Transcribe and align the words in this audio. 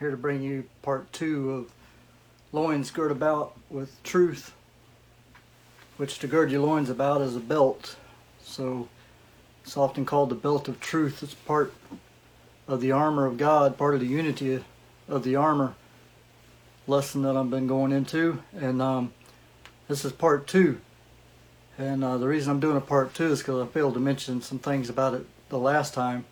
here 0.00 0.10
to 0.10 0.16
bring 0.16 0.40
you 0.42 0.64
part 0.80 1.12
two 1.12 1.50
of 1.50 1.72
loins 2.52 2.90
girt 2.90 3.12
about 3.12 3.54
with 3.68 4.02
truth, 4.02 4.54
which 5.98 6.18
to 6.18 6.26
gird 6.26 6.50
your 6.50 6.62
loins 6.62 6.88
about 6.88 7.20
is 7.20 7.36
a 7.36 7.40
belt. 7.40 7.96
So 8.42 8.88
it's 9.62 9.76
often 9.76 10.06
called 10.06 10.30
the 10.30 10.34
belt 10.34 10.68
of 10.68 10.80
truth. 10.80 11.22
It's 11.22 11.34
part 11.34 11.74
of 12.66 12.80
the 12.80 12.92
armor 12.92 13.26
of 13.26 13.36
God, 13.36 13.76
part 13.76 13.92
of 13.92 14.00
the 14.00 14.06
unity 14.06 14.64
of 15.06 15.22
the 15.22 15.36
armor 15.36 15.74
lesson 16.86 17.20
that 17.22 17.36
I've 17.36 17.50
been 17.50 17.66
going 17.66 17.92
into. 17.92 18.42
And 18.56 18.80
um, 18.80 19.12
this 19.86 20.06
is 20.06 20.12
part 20.12 20.46
two. 20.46 20.80
And 21.76 22.02
uh, 22.02 22.16
the 22.16 22.26
reason 22.26 22.50
I'm 22.50 22.60
doing 22.60 22.78
a 22.78 22.80
part 22.80 23.12
two 23.12 23.32
is 23.32 23.40
because 23.40 23.62
I 23.62 23.70
failed 23.70 23.94
to 23.94 24.00
mention 24.00 24.40
some 24.40 24.58
things 24.58 24.88
about 24.88 25.12
it 25.12 25.26
the 25.50 25.58
last 25.58 25.92
time. 25.92 26.24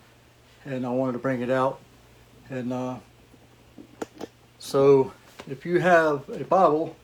And 0.64 0.86
I 0.86 0.88
wanted 0.88 1.12
to 1.12 1.18
bring 1.18 1.42
it 1.42 1.50
out. 1.50 1.80
And 2.48 2.72
uh, 2.72 2.96
so 4.58 5.12
if 5.48 5.64
you 5.64 5.80
have 5.80 6.28
a 6.28 6.44
Bible, 6.44 6.96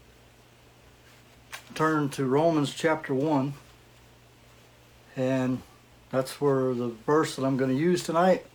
turn 1.74 2.08
to 2.10 2.24
Romans 2.24 2.74
chapter 2.74 3.14
1. 3.14 3.54
And 5.16 5.62
that's 6.10 6.40
where 6.40 6.74
the 6.74 6.88
verse 7.06 7.36
that 7.36 7.44
I'm 7.44 7.56
going 7.56 7.70
to 7.70 7.76
use 7.76 8.04
tonight. 8.04 8.46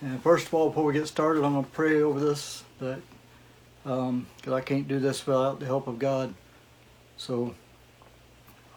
And 0.00 0.20
first 0.22 0.48
of 0.48 0.54
all, 0.54 0.68
before 0.68 0.84
we 0.84 0.94
get 0.94 1.06
started, 1.06 1.44
I'm 1.44 1.52
going 1.52 1.64
to 1.64 1.70
pray 1.70 2.02
over 2.02 2.18
this 2.18 2.64
that 2.80 3.00
because 3.82 4.08
um, 4.08 4.26
I 4.52 4.60
can't 4.60 4.88
do 4.88 4.98
this 4.98 5.26
without 5.26 5.60
the 5.60 5.66
help 5.66 5.86
of 5.86 5.98
God. 5.98 6.34
So 7.16 7.54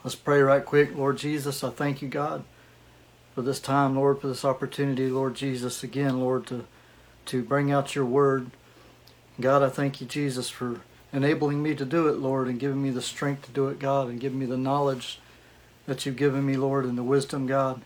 let's 0.04 0.16
pray 0.16 0.42
right 0.42 0.66
quick. 0.66 0.96
Lord 0.96 1.18
Jesus, 1.18 1.64
I 1.64 1.70
thank 1.70 2.02
you, 2.02 2.08
God, 2.08 2.44
for 3.34 3.42
this 3.42 3.60
time, 3.60 3.96
Lord, 3.96 4.20
for 4.20 4.28
this 4.28 4.46
opportunity, 4.46 5.10
Lord 5.10 5.36
Jesus, 5.36 5.84
again, 5.84 6.20
Lord, 6.20 6.46
to 6.48 6.66
to 7.26 7.44
bring 7.44 7.72
out 7.72 7.96
your 7.96 8.06
word. 8.06 8.52
God, 9.40 9.64
I 9.64 9.70
thank 9.70 10.00
you, 10.00 10.08
Jesus, 10.08 10.50
for 10.50 10.82
enabling 11.12 11.62
me 11.62 11.76
to 11.76 11.86
do 11.86 12.08
it, 12.08 12.18
Lord, 12.18 12.48
and 12.48 12.60
giving 12.60 12.82
me 12.82 12.90
the 12.90 13.02
strength 13.02 13.46
to 13.46 13.52
do 13.52 13.68
it, 13.68 13.80
God, 13.80 14.10
and 14.10 14.20
giving 14.20 14.40
me 14.40 14.46
the 14.46 14.58
knowledge 14.58 15.20
that 15.86 16.06
you've 16.06 16.16
given 16.16 16.46
me, 16.46 16.58
Lord, 16.58 16.86
and 16.86 16.98
the 16.98 17.04
wisdom, 17.04 17.48
God. 17.48 17.82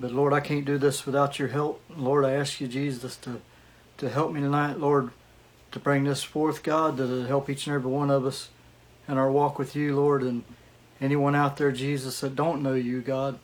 But 0.00 0.12
Lord, 0.12 0.32
I 0.32 0.40
can't 0.40 0.64
do 0.64 0.78
this 0.78 1.06
without 1.06 1.38
your 1.38 1.48
help. 1.48 1.80
Lord, 1.96 2.24
I 2.24 2.32
ask 2.32 2.60
you, 2.60 2.66
Jesus, 2.66 3.16
to, 3.18 3.40
to 3.98 4.08
help 4.08 4.32
me 4.32 4.40
tonight, 4.40 4.78
Lord, 4.78 5.10
to 5.70 5.78
bring 5.78 6.04
this 6.04 6.22
forth, 6.22 6.62
God, 6.62 6.96
to 6.96 7.24
help 7.24 7.48
each 7.48 7.66
and 7.66 7.74
every 7.74 7.90
one 7.90 8.10
of 8.10 8.26
us 8.26 8.48
in 9.08 9.16
our 9.16 9.30
walk 9.30 9.58
with 9.58 9.76
you, 9.76 9.94
Lord, 9.96 10.22
and 10.22 10.44
anyone 11.00 11.34
out 11.34 11.56
there, 11.56 11.72
Jesus, 11.72 12.20
that 12.20 12.36
don't 12.36 12.62
know 12.62 12.74
you, 12.74 13.00
God. 13.00 13.38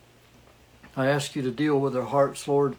I 0.96 1.06
ask 1.06 1.36
you 1.36 1.42
to 1.42 1.50
deal 1.50 1.78
with 1.78 1.92
their 1.92 2.02
hearts, 2.02 2.48
Lord. 2.48 2.76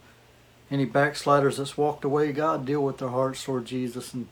Any 0.71 0.85
backsliders 0.85 1.57
that's 1.57 1.77
walked 1.77 2.03
away, 2.03 2.31
God, 2.31 2.65
deal 2.65 2.83
with 2.83 2.99
their 2.99 3.09
hearts, 3.09 3.47
Lord 3.47 3.65
Jesus, 3.65 4.13
and 4.13 4.27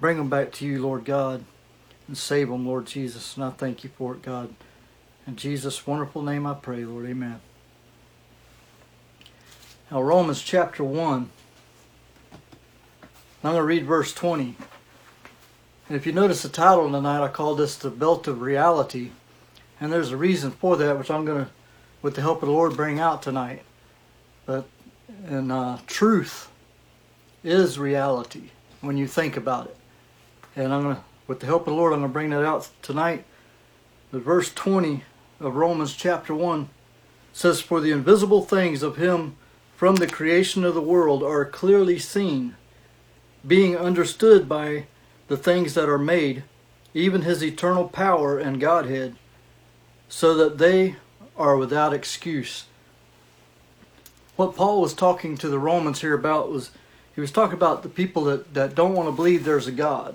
bring 0.00 0.16
them 0.16 0.30
back 0.30 0.52
to 0.52 0.66
you, 0.66 0.80
Lord 0.80 1.04
God, 1.04 1.44
and 2.08 2.16
save 2.16 2.48
them, 2.48 2.66
Lord 2.66 2.86
Jesus. 2.86 3.36
And 3.36 3.44
I 3.44 3.50
thank 3.50 3.84
you 3.84 3.90
for 3.90 4.14
it, 4.14 4.22
God. 4.22 4.54
In 5.26 5.36
Jesus' 5.36 5.86
wonderful 5.86 6.22
name 6.22 6.46
I 6.46 6.54
pray, 6.54 6.84
Lord. 6.84 7.06
Amen. 7.06 7.40
Now, 9.90 10.00
Romans 10.00 10.42
chapter 10.42 10.82
1. 10.82 11.30
I'm 13.44 13.52
going 13.52 13.56
to 13.56 13.62
read 13.62 13.86
verse 13.86 14.12
20. 14.14 14.56
And 15.88 15.96
if 15.96 16.06
you 16.06 16.12
notice 16.12 16.42
the 16.42 16.48
title 16.48 16.90
tonight, 16.90 17.22
I 17.22 17.28
call 17.28 17.54
this 17.54 17.76
the 17.76 17.90
belt 17.90 18.26
of 18.26 18.40
reality. 18.40 19.10
And 19.80 19.92
there's 19.92 20.10
a 20.10 20.16
reason 20.16 20.50
for 20.50 20.76
that, 20.76 20.98
which 20.98 21.10
I'm 21.10 21.24
going 21.24 21.44
to, 21.44 21.50
with 22.02 22.14
the 22.14 22.22
help 22.22 22.42
of 22.42 22.48
the 22.48 22.54
Lord, 22.54 22.76
bring 22.76 22.98
out 22.98 23.22
tonight. 23.22 23.62
But 24.46 24.66
and 25.26 25.50
uh, 25.50 25.78
truth 25.86 26.50
is 27.42 27.78
reality 27.78 28.50
when 28.80 28.96
you 28.96 29.06
think 29.06 29.36
about 29.36 29.66
it. 29.66 29.76
And 30.54 30.72
I'm 30.72 30.82
going 30.82 30.96
to, 30.96 31.02
with 31.26 31.40
the 31.40 31.46
help 31.46 31.62
of 31.62 31.66
the 31.66 31.74
Lord, 31.74 31.92
I'm 31.92 32.00
going 32.00 32.10
to 32.10 32.12
bring 32.12 32.30
that 32.30 32.44
out 32.44 32.68
tonight. 32.82 33.24
The 34.12 34.20
verse 34.20 34.52
20 34.52 35.02
of 35.40 35.56
Romans 35.56 35.94
chapter 35.94 36.34
1 36.34 36.68
says, 37.32 37.60
For 37.60 37.80
the 37.80 37.90
invisible 37.90 38.42
things 38.42 38.82
of 38.82 38.96
him 38.96 39.36
from 39.74 39.96
the 39.96 40.06
creation 40.06 40.64
of 40.64 40.74
the 40.74 40.80
world 40.80 41.22
are 41.22 41.44
clearly 41.44 41.98
seen, 41.98 42.56
being 43.46 43.76
understood 43.76 44.48
by 44.48 44.86
the 45.28 45.36
things 45.36 45.74
that 45.74 45.88
are 45.88 45.98
made, 45.98 46.44
even 46.94 47.22
his 47.22 47.42
eternal 47.42 47.88
power 47.88 48.38
and 48.38 48.60
Godhead, 48.60 49.16
so 50.08 50.34
that 50.34 50.58
they 50.58 50.96
are 51.36 51.56
without 51.56 51.92
excuse. 51.92 52.66
What 54.36 54.54
Paul 54.54 54.82
was 54.82 54.94
talking 54.94 55.36
to 55.38 55.48
the 55.48 55.58
Romans 55.58 56.02
here 56.02 56.14
about 56.14 56.50
was 56.50 56.70
he 57.14 57.20
was 57.20 57.32
talking 57.32 57.56
about 57.56 57.82
the 57.82 57.88
people 57.88 58.24
that, 58.24 58.52
that 58.52 58.74
don't 58.74 58.94
want 58.94 59.08
to 59.08 59.12
believe 59.12 59.44
there's 59.44 59.66
a 59.66 59.72
God. 59.72 60.14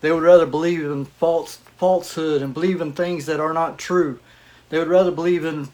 They 0.00 0.12
would 0.12 0.22
rather 0.22 0.46
believe 0.46 0.84
in 0.84 1.04
false 1.04 1.56
falsehood 1.76 2.42
and 2.42 2.54
believe 2.54 2.80
in 2.80 2.92
things 2.92 3.26
that 3.26 3.40
are 3.40 3.52
not 3.52 3.78
true. 3.78 4.20
They 4.68 4.78
would 4.78 4.88
rather 4.88 5.10
believe 5.10 5.44
in 5.44 5.68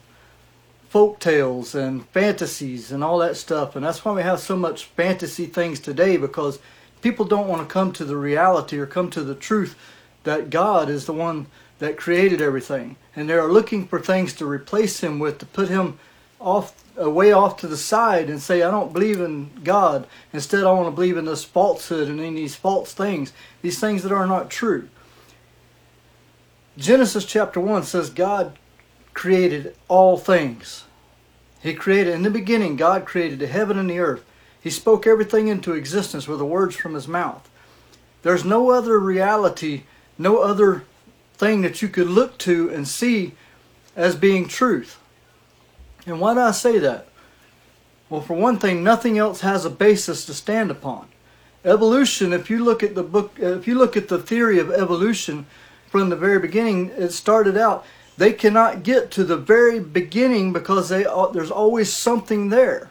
folk 0.89 1.21
tales 1.21 1.75
and 1.75 2.07
fantasies 2.09 2.91
and 2.91 3.05
all 3.05 3.19
that 3.19 3.37
stuff. 3.37 3.77
And 3.77 3.85
that's 3.85 4.05
why 4.05 4.13
we 4.13 4.23
have 4.23 4.41
so 4.41 4.57
much 4.57 4.85
fantasy 4.85 5.47
things 5.47 5.79
today 5.79 6.17
because 6.17 6.59
people 7.03 7.25
don't 7.25 7.49
want 7.49 7.63
to 7.63 7.73
come 7.73 7.93
to 7.93 8.05
the 8.05 8.17
reality 8.17 8.79
or 8.79 8.87
come 8.87 9.11
to 9.11 9.23
the 9.23 9.35
truth 9.35 9.77
that 10.25 10.51
God 10.51 10.89
is 10.89 11.05
the 11.05 11.13
one 11.13 11.47
that 11.79 11.97
created 11.97 12.41
everything. 12.41 12.97
And 13.15 13.29
they 13.29 13.35
are 13.35 13.53
looking 13.53 13.87
for 13.87 14.01
things 14.01 14.33
to 14.35 14.47
replace 14.47 15.01
him 15.01 15.19
with, 15.19 15.39
to 15.39 15.47
put 15.47 15.69
him 15.69 15.99
off 16.43 16.75
way 16.97 17.33
off 17.33 17.57
to 17.59 17.67
the 17.67 17.77
side 17.77 18.29
and 18.29 18.41
say, 18.41 18.63
I 18.63 18.71
don't 18.71 18.93
believe 18.93 19.21
in 19.21 19.51
God. 19.65 20.07
Instead, 20.33 20.65
I 20.65 20.73
want 20.73 20.89
to 20.89 20.91
believe 20.91 21.17
in 21.17 21.25
this 21.25 21.45
falsehood 21.45 22.09
and 22.09 22.21
in 22.21 22.35
these 22.35 22.55
false 22.55 22.93
things, 22.93 23.33
these 23.63 23.81
things 23.81 24.03
that 24.03 24.13
are 24.13 24.27
not 24.27 24.51
true. 24.51 24.89
Genesis 26.77 27.25
chapter 27.25 27.61
1 27.61 27.85
says 27.85 28.11
God 28.11 28.59
created 29.15 29.77
all 29.89 30.19
things. 30.19 30.85
He 31.61 31.75
created, 31.75 32.15
in 32.15 32.23
the 32.23 32.31
beginning, 32.31 32.77
God 32.77 33.07
created 33.07 33.39
the 33.39 33.47
heaven 33.47 33.79
and 33.79 33.89
the 33.89 34.01
earth. 34.01 34.25
He 34.61 34.71
spoke 34.71 35.07
everything 35.07 35.49
into 35.49 35.75
existence 35.75 36.27
with 36.27 36.39
the 36.39 36.47
words 36.47 36.77
from 36.77 36.95
his 36.95 37.09
mouth. 37.09 37.49
There's 38.23 38.45
no 38.45 38.71
other 38.71 38.99
reality, 38.99 39.83
no 40.19 40.39
other 40.39 40.85
thing 41.35 41.63
that 41.63 41.83
you 41.83 41.89
could 41.89 42.07
look 42.07 42.39
to 42.39 42.71
and 42.71 42.87
see 42.87 43.33
as 43.97 44.15
being 44.17 44.49
truth. 44.49 44.99
And 46.07 46.21
why 46.21 46.35
do 46.35 46.41
I 46.41 46.51
say 46.51 46.79
that? 46.79 47.07
Well, 48.09 48.21
for 48.21 48.35
one 48.35 48.59
thing, 48.59 48.85
nothing 48.85 49.19
else 49.19 49.41
has 49.41 49.65
a 49.65 49.71
basis 49.71 50.27
to 50.27 50.35
stand 50.35 50.71
upon. 50.71 51.09
Evolution, 51.65 52.33
if 52.33 52.51
you 52.51 52.63
look 52.65 52.83
at 52.83 52.95
the 52.95 53.03
book, 53.03 53.39
uh, 53.41 53.57
if 53.59 53.69
you 53.69 53.75
look 53.77 53.97
at 53.97 54.09
the 54.09 54.19
theory 54.19 54.59
of 54.59 54.71
evolution 54.71 55.47
from 55.89 56.11
the 56.11 56.17
very 56.17 56.39
beginning, 56.39 56.91
it 56.91 57.13
started 57.13 57.57
out 57.57 57.87
they 58.19 58.33
cannot 58.33 58.83
get 58.83 59.11
to 59.13 59.25
the 59.25 59.37
very 59.37 59.81
beginning 59.81 60.53
because 60.53 60.89
they 60.89 61.07
uh, 61.07 61.29
there's 61.29 61.51
always 61.51 61.93
something 61.93 62.49
there. 62.49 62.91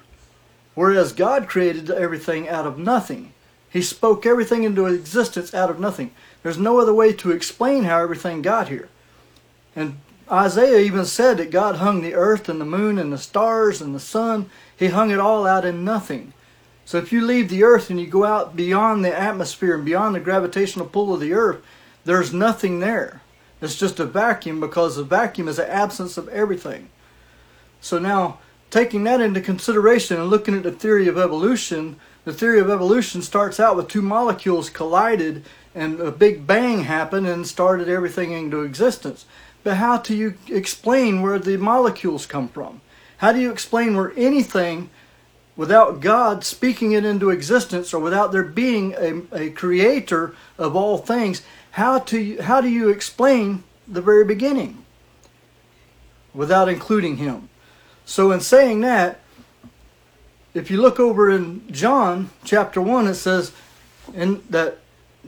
Whereas 0.73 1.11
God 1.11 1.49
created 1.49 1.91
everything 1.91 2.47
out 2.47 2.65
of 2.65 2.79
nothing. 2.79 3.33
He 3.69 3.81
spoke 3.81 4.25
everything 4.25 4.63
into 4.63 4.85
existence 4.85 5.53
out 5.53 5.69
of 5.69 5.79
nothing. 5.79 6.11
There's 6.43 6.57
no 6.57 6.79
other 6.79 6.93
way 6.93 7.13
to 7.13 7.31
explain 7.31 7.83
how 7.83 8.01
everything 8.01 8.41
got 8.41 8.69
here. 8.69 8.89
And 9.75 9.97
Isaiah 10.31 10.79
even 10.79 11.05
said 11.05 11.37
that 11.37 11.51
God 11.51 11.75
hung 11.75 12.01
the 12.01 12.13
earth 12.13 12.47
and 12.47 12.61
the 12.61 12.65
moon 12.65 12.97
and 12.97 13.11
the 13.11 13.17
stars 13.17 13.81
and 13.81 13.93
the 13.93 13.99
sun. 13.99 14.49
He 14.77 14.87
hung 14.87 15.11
it 15.11 15.19
all 15.19 15.45
out 15.45 15.65
in 15.65 15.83
nothing. 15.83 16.33
So 16.85 16.97
if 16.97 17.11
you 17.11 17.21
leave 17.21 17.49
the 17.49 17.63
earth 17.63 17.89
and 17.89 17.99
you 17.99 18.07
go 18.07 18.23
out 18.23 18.55
beyond 18.55 19.03
the 19.03 19.17
atmosphere 19.17 19.75
and 19.75 19.85
beyond 19.85 20.15
the 20.15 20.19
gravitational 20.19 20.85
pull 20.85 21.13
of 21.13 21.19
the 21.19 21.33
earth, 21.33 21.61
there's 22.05 22.33
nothing 22.33 22.79
there. 22.79 23.21
It's 23.61 23.77
just 23.77 23.99
a 23.99 24.05
vacuum 24.05 24.59
because 24.59 24.95
the 24.95 25.03
vacuum 25.03 25.47
is 25.47 25.57
the 25.57 25.71
absence 25.71 26.17
of 26.17 26.27
everything. 26.29 26.89
So 27.79 27.99
now, 27.99 28.39
taking 28.71 29.03
that 29.03 29.21
into 29.21 29.41
consideration 29.41 30.17
and 30.17 30.29
looking 30.29 30.55
at 30.55 30.63
the 30.63 30.71
theory 30.71 31.07
of 31.07 31.17
evolution, 31.17 31.97
the 32.23 32.33
theory 32.33 32.59
of 32.59 32.69
evolution 32.69 33.21
starts 33.21 33.59
out 33.59 33.75
with 33.75 33.87
two 33.87 34.01
molecules 34.01 34.69
collided 34.69 35.43
and 35.73 35.99
a 35.99 36.11
big 36.11 36.45
bang 36.45 36.83
happened 36.83 37.27
and 37.27 37.47
started 37.47 37.87
everything 37.87 38.31
into 38.31 38.61
existence. 38.61 39.25
But 39.63 39.77
how 39.77 39.97
do 39.97 40.15
you 40.15 40.35
explain 40.49 41.21
where 41.21 41.39
the 41.39 41.57
molecules 41.57 42.25
come 42.25 42.47
from? 42.47 42.81
How 43.17 43.31
do 43.31 43.39
you 43.39 43.51
explain 43.51 43.95
where 43.95 44.13
anything, 44.17 44.89
without 45.55 45.99
God 45.99 46.43
speaking 46.43 46.93
it 46.93 47.05
into 47.05 47.29
existence 47.29 47.93
or 47.93 48.01
without 48.01 48.31
there 48.31 48.43
being 48.43 48.95
a, 48.97 49.21
a 49.31 49.49
creator 49.51 50.35
of 50.57 50.75
all 50.75 50.97
things, 50.97 51.43
how, 51.71 51.99
to, 51.99 52.41
how 52.41 52.61
do 52.61 52.67
you 52.67 52.89
explain 52.89 53.63
the 53.87 54.01
very 54.01 54.25
beginning 54.25 54.83
without 56.33 56.67
including 56.67 57.17
him? 57.17 57.49
So, 58.05 58.31
in 58.31 58.41
saying 58.41 58.81
that, 58.81 59.19
if 60.53 60.69
you 60.69 60.81
look 60.81 60.99
over 60.99 61.29
in 61.29 61.71
John 61.71 62.31
chapter 62.43 62.81
1, 62.81 63.07
it 63.07 63.13
says 63.13 63.53
in, 64.13 64.43
that 64.49 64.79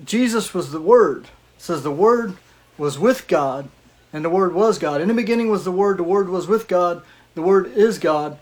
Jesus 0.03 0.53
was 0.53 0.71
the 0.71 0.81
Word. 0.81 1.25
It 1.25 1.61
says 1.61 1.83
the 1.83 1.91
Word 1.91 2.35
was 2.77 2.97
with 2.99 3.27
God 3.27 3.69
and 4.13 4.23
the 4.23 4.29
Word 4.29 4.53
was 4.53 4.77
God. 4.77 5.01
In 5.01 5.07
the 5.07 5.13
beginning 5.13 5.49
was 5.49 5.65
the 5.65 5.71
Word, 5.71 5.97
the 5.97 6.03
Word 6.03 6.29
was 6.29 6.47
with 6.47 6.67
God, 6.67 7.01
the 7.33 7.41
Word 7.41 7.67
is 7.75 7.97
God, 7.97 8.37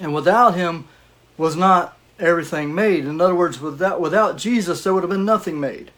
and 0.00 0.12
without 0.12 0.56
Him 0.56 0.86
was 1.38 1.56
not 1.56 1.96
everything 2.18 2.74
made. 2.74 3.06
In 3.06 3.20
other 3.20 3.34
words, 3.34 3.60
without, 3.60 4.00
without 4.00 4.36
Jesus, 4.36 4.82
there 4.82 4.92
would 4.92 5.04
have 5.04 5.10
been 5.10 5.24
nothing 5.24 5.60
made. 5.60 5.92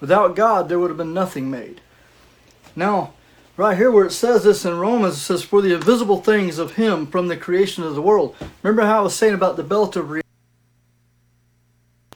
Without 0.00 0.34
God, 0.34 0.68
there 0.68 0.78
would 0.78 0.90
have 0.90 0.96
been 0.96 1.14
nothing 1.14 1.50
made. 1.50 1.80
Now, 2.74 3.12
right 3.56 3.76
here 3.76 3.90
where 3.90 4.06
it 4.06 4.12
says 4.12 4.44
this 4.44 4.64
in 4.64 4.78
Romans, 4.78 5.14
it 5.14 5.20
says, 5.20 5.42
For 5.42 5.60
the 5.60 5.74
invisible 5.74 6.20
things 6.20 6.58
of 6.58 6.76
Him 6.76 7.06
from 7.06 7.28
the 7.28 7.36
creation 7.36 7.84
of 7.84 7.94
the 7.94 8.02
world. 8.02 8.34
Remember 8.62 8.82
how 8.82 9.00
I 9.00 9.02
was 9.02 9.14
saying 9.14 9.34
about 9.34 9.56
the 9.56 9.62
belt 9.62 9.96
of 9.96 10.10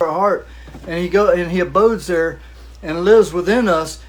our 0.01 0.09
heart, 0.09 0.47
and 0.87 0.99
He 0.99 1.09
go 1.09 1.31
and 1.31 1.51
He 1.51 1.61
abodes 1.61 2.07
there 2.07 2.41
and 2.83 3.05
lives 3.05 3.33
within 3.33 3.69
us 3.69 4.03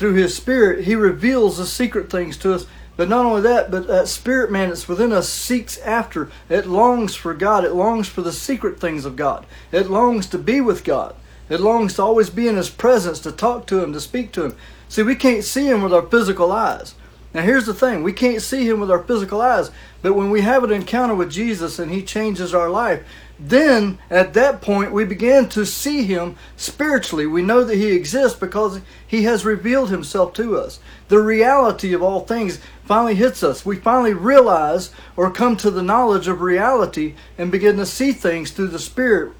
through 0.00 0.14
His 0.14 0.34
Spirit. 0.34 0.86
He 0.86 0.94
reveals 0.94 1.58
the 1.58 1.66
secret 1.66 2.08
things 2.08 2.38
to 2.38 2.54
us. 2.54 2.64
But 2.96 3.10
not 3.10 3.26
only 3.26 3.42
that, 3.42 3.70
but 3.70 3.86
that 3.86 4.08
spirit 4.08 4.50
man 4.50 4.70
that's 4.70 4.88
within 4.88 5.12
us 5.12 5.28
seeks 5.28 5.76
after. 5.78 6.30
It 6.48 6.66
longs 6.66 7.14
for 7.14 7.34
God. 7.34 7.64
It 7.64 7.74
longs 7.74 8.08
for 8.08 8.22
the 8.22 8.32
secret 8.32 8.80
things 8.80 9.04
of 9.04 9.14
God. 9.14 9.44
It 9.70 9.90
longs 9.90 10.26
to 10.28 10.38
be 10.38 10.62
with 10.62 10.84
God. 10.84 11.14
It 11.50 11.60
longs 11.60 11.94
to 11.94 12.02
always 12.02 12.30
be 12.30 12.48
in 12.48 12.56
His 12.56 12.70
presence, 12.70 13.20
to 13.20 13.30
talk 13.30 13.66
to 13.66 13.82
Him, 13.82 13.92
to 13.92 14.00
speak 14.00 14.32
to 14.32 14.44
Him. 14.44 14.56
See, 14.88 15.02
we 15.02 15.14
can't 15.14 15.44
see 15.44 15.66
Him 15.66 15.82
with 15.82 15.92
our 15.92 16.06
physical 16.06 16.50
eyes. 16.50 16.94
Now, 17.34 17.42
here's 17.42 17.66
the 17.66 17.74
thing 17.74 18.02
we 18.02 18.14
can't 18.14 18.40
see 18.40 18.66
Him 18.66 18.80
with 18.80 18.90
our 18.90 19.02
physical 19.02 19.42
eyes, 19.42 19.70
but 20.00 20.14
when 20.14 20.30
we 20.30 20.40
have 20.40 20.64
an 20.64 20.72
encounter 20.72 21.14
with 21.14 21.30
Jesus 21.30 21.78
and 21.78 21.90
He 21.90 22.02
changes 22.02 22.54
our 22.54 22.70
life, 22.70 23.04
then 23.42 23.98
at 24.10 24.34
that 24.34 24.60
point 24.60 24.92
we 24.92 25.04
begin 25.04 25.48
to 25.48 25.64
see 25.64 26.04
Him 26.04 26.36
spiritually. 26.56 27.26
We 27.26 27.40
know 27.40 27.64
that 27.64 27.76
He 27.76 27.92
exists 27.92 28.38
because 28.38 28.80
He 29.06 29.22
has 29.24 29.46
revealed 29.46 29.88
Himself 29.88 30.34
to 30.34 30.58
us. 30.58 30.78
The 31.08 31.20
reality 31.20 31.94
of 31.94 32.02
all 32.02 32.20
things 32.20 32.60
finally 32.84 33.14
hits 33.14 33.42
us. 33.42 33.64
We 33.64 33.76
finally 33.76 34.12
realize 34.12 34.90
or 35.16 35.30
come 35.30 35.56
to 35.56 35.70
the 35.70 35.82
knowledge 35.82 36.28
of 36.28 36.42
reality 36.42 37.14
and 37.38 37.50
begin 37.50 37.76
to 37.78 37.86
see 37.86 38.12
things 38.12 38.50
through 38.50 38.68
the 38.68 38.78
Spirit. 38.78 39.32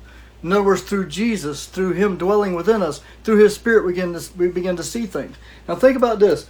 In 0.42 0.50
other 0.52 0.62
words, 0.62 0.82
through 0.82 1.08
Jesus, 1.08 1.66
through 1.66 1.92
Him 1.92 2.16
dwelling 2.16 2.54
within 2.54 2.80
us, 2.80 3.02
through 3.22 3.38
His 3.38 3.54
Spirit, 3.54 3.84
we 3.84 3.92
begin 3.92 4.14
to, 4.14 4.38
we 4.38 4.48
begin 4.48 4.76
to 4.76 4.82
see 4.82 5.04
things. 5.04 5.36
Now, 5.68 5.74
think 5.74 5.96
about 5.96 6.18
this. 6.18 6.48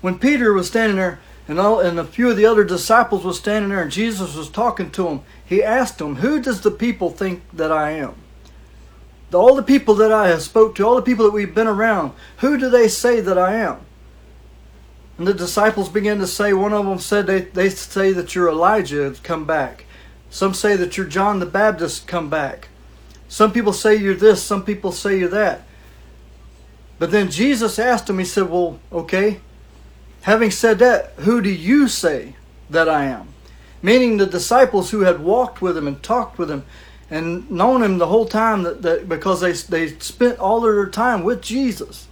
When 0.00 0.18
Peter 0.18 0.52
was 0.52 0.66
standing 0.66 0.96
there, 0.96 1.20
and 1.48 1.58
all, 1.58 1.80
and 1.80 1.98
a 1.98 2.04
few 2.04 2.30
of 2.30 2.36
the 2.36 2.46
other 2.46 2.64
disciples 2.64 3.24
was 3.24 3.38
standing 3.38 3.70
there, 3.70 3.82
and 3.82 3.90
Jesus 3.90 4.34
was 4.34 4.48
talking 4.48 4.90
to 4.92 5.04
them, 5.04 5.20
he 5.44 5.62
asked 5.62 5.98
them, 5.98 6.16
"Who 6.16 6.40
does 6.40 6.60
the 6.60 6.70
people 6.70 7.10
think 7.10 7.42
that 7.52 7.72
I 7.72 7.90
am?" 7.92 8.14
All 9.32 9.54
the 9.54 9.62
people 9.62 9.94
that 9.94 10.12
I 10.12 10.28
have 10.28 10.42
spoke 10.42 10.74
to, 10.74 10.86
all 10.86 10.96
the 10.96 11.02
people 11.02 11.24
that 11.24 11.32
we've 11.32 11.54
been 11.54 11.66
around, 11.66 12.12
who 12.38 12.58
do 12.58 12.68
they 12.68 12.88
say 12.88 13.20
that 13.20 13.38
I 13.38 13.54
am? 13.54 13.78
And 15.18 15.26
the 15.26 15.34
disciples 15.34 15.88
began 15.88 16.18
to 16.18 16.26
say, 16.26 16.52
one 16.52 16.72
of 16.72 16.84
them 16.84 16.98
said 16.98 17.26
they, 17.26 17.42
they 17.42 17.68
say 17.68 18.12
that 18.12 18.34
you're 18.34 18.48
Elijah 18.48 19.14
come 19.22 19.44
back. 19.44 19.84
Some 20.30 20.54
say 20.54 20.76
that 20.76 20.96
you're 20.96 21.06
John 21.06 21.38
the 21.38 21.46
Baptist 21.46 22.06
come 22.06 22.28
back. 22.28 22.68
Some 23.28 23.52
people 23.52 23.72
say 23.72 23.94
you're 23.94 24.14
this, 24.14 24.42
some 24.42 24.64
people 24.64 24.92
say 24.92 25.18
you're 25.18 25.28
that. 25.28 25.62
But 26.98 27.10
then 27.10 27.30
Jesus 27.30 27.78
asked 27.78 28.08
him, 28.08 28.18
he 28.18 28.24
said, 28.24 28.50
Well, 28.50 28.78
okay, 28.90 29.40
having 30.22 30.50
said 30.50 30.78
that, 30.80 31.12
who 31.18 31.40
do 31.40 31.50
you 31.50 31.88
say 31.88 32.36
that 32.70 32.88
I 32.88 33.04
am? 33.04 33.28
Meaning 33.82 34.16
the 34.16 34.26
disciples 34.26 34.90
who 34.90 35.00
had 35.00 35.20
walked 35.20 35.60
with 35.60 35.76
him 35.76 35.88
and 35.88 36.02
talked 36.02 36.38
with 36.38 36.50
him 36.50 36.64
and 37.10 37.50
known 37.50 37.82
him 37.82 37.98
the 37.98 38.06
whole 38.06 38.26
time 38.26 38.62
that, 38.62 38.82
that 38.82 39.08
because 39.08 39.40
they, 39.40 39.52
they 39.52 39.88
spent 39.98 40.38
all 40.38 40.58
of 40.58 40.74
their 40.74 40.88
time 40.88 41.24
with 41.24 41.42
Jesus 41.42 42.08